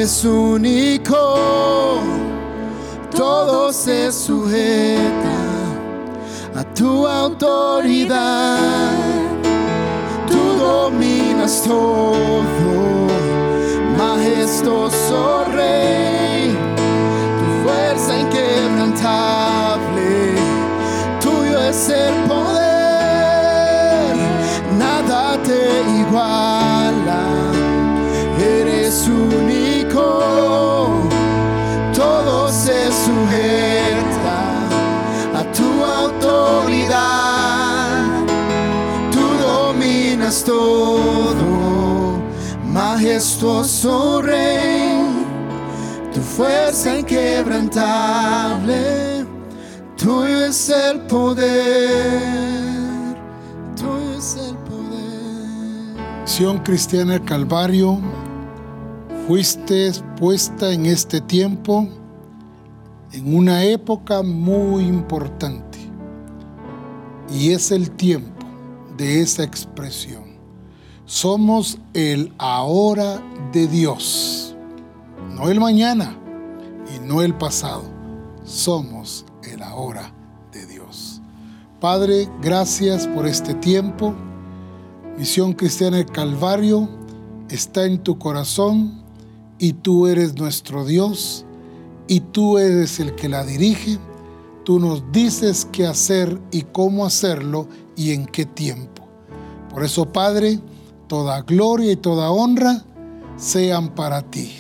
[0.04, 2.02] es único,
[3.16, 5.38] todo se sujeta
[6.56, 8.60] a tu autoridad.
[10.28, 13.08] Tú dominas todo,
[13.98, 16.23] majestuoso rey.
[40.42, 42.18] Todo,
[42.66, 45.06] majestuoso Rey,
[46.12, 49.28] tu fuerza inquebrantable,
[49.96, 52.24] tuyo es el poder,
[53.76, 56.24] tuyo es el poder.
[56.24, 58.00] Misión Cristiana del Calvario,
[59.28, 61.88] fuiste puesta en este tiempo
[63.12, 65.78] en una época muy importante
[67.32, 68.34] y es el tiempo
[68.98, 70.23] de esa expresión.
[71.14, 73.22] Somos el ahora
[73.52, 74.56] de Dios,
[75.36, 76.18] no el mañana
[76.92, 77.84] y no el pasado.
[78.44, 80.12] Somos el ahora
[80.52, 81.22] de Dios.
[81.80, 84.16] Padre, gracias por este tiempo.
[85.16, 86.90] Misión Cristiana del Calvario
[87.48, 89.04] está en tu corazón
[89.60, 91.46] y tú eres nuestro Dios
[92.08, 94.00] y tú eres el que la dirige.
[94.64, 99.08] Tú nos dices qué hacer y cómo hacerlo y en qué tiempo.
[99.70, 100.60] Por eso, Padre,
[101.14, 102.82] toda gloria y toda honra
[103.38, 104.52] sean para ti.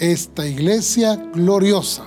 [0.00, 2.02] Esta iglesia gloriosa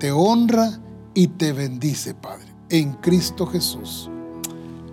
[0.00, 0.80] te honra
[1.14, 4.10] y te bendice, Padre, en Cristo Jesús.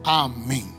[0.03, 0.76] Amén.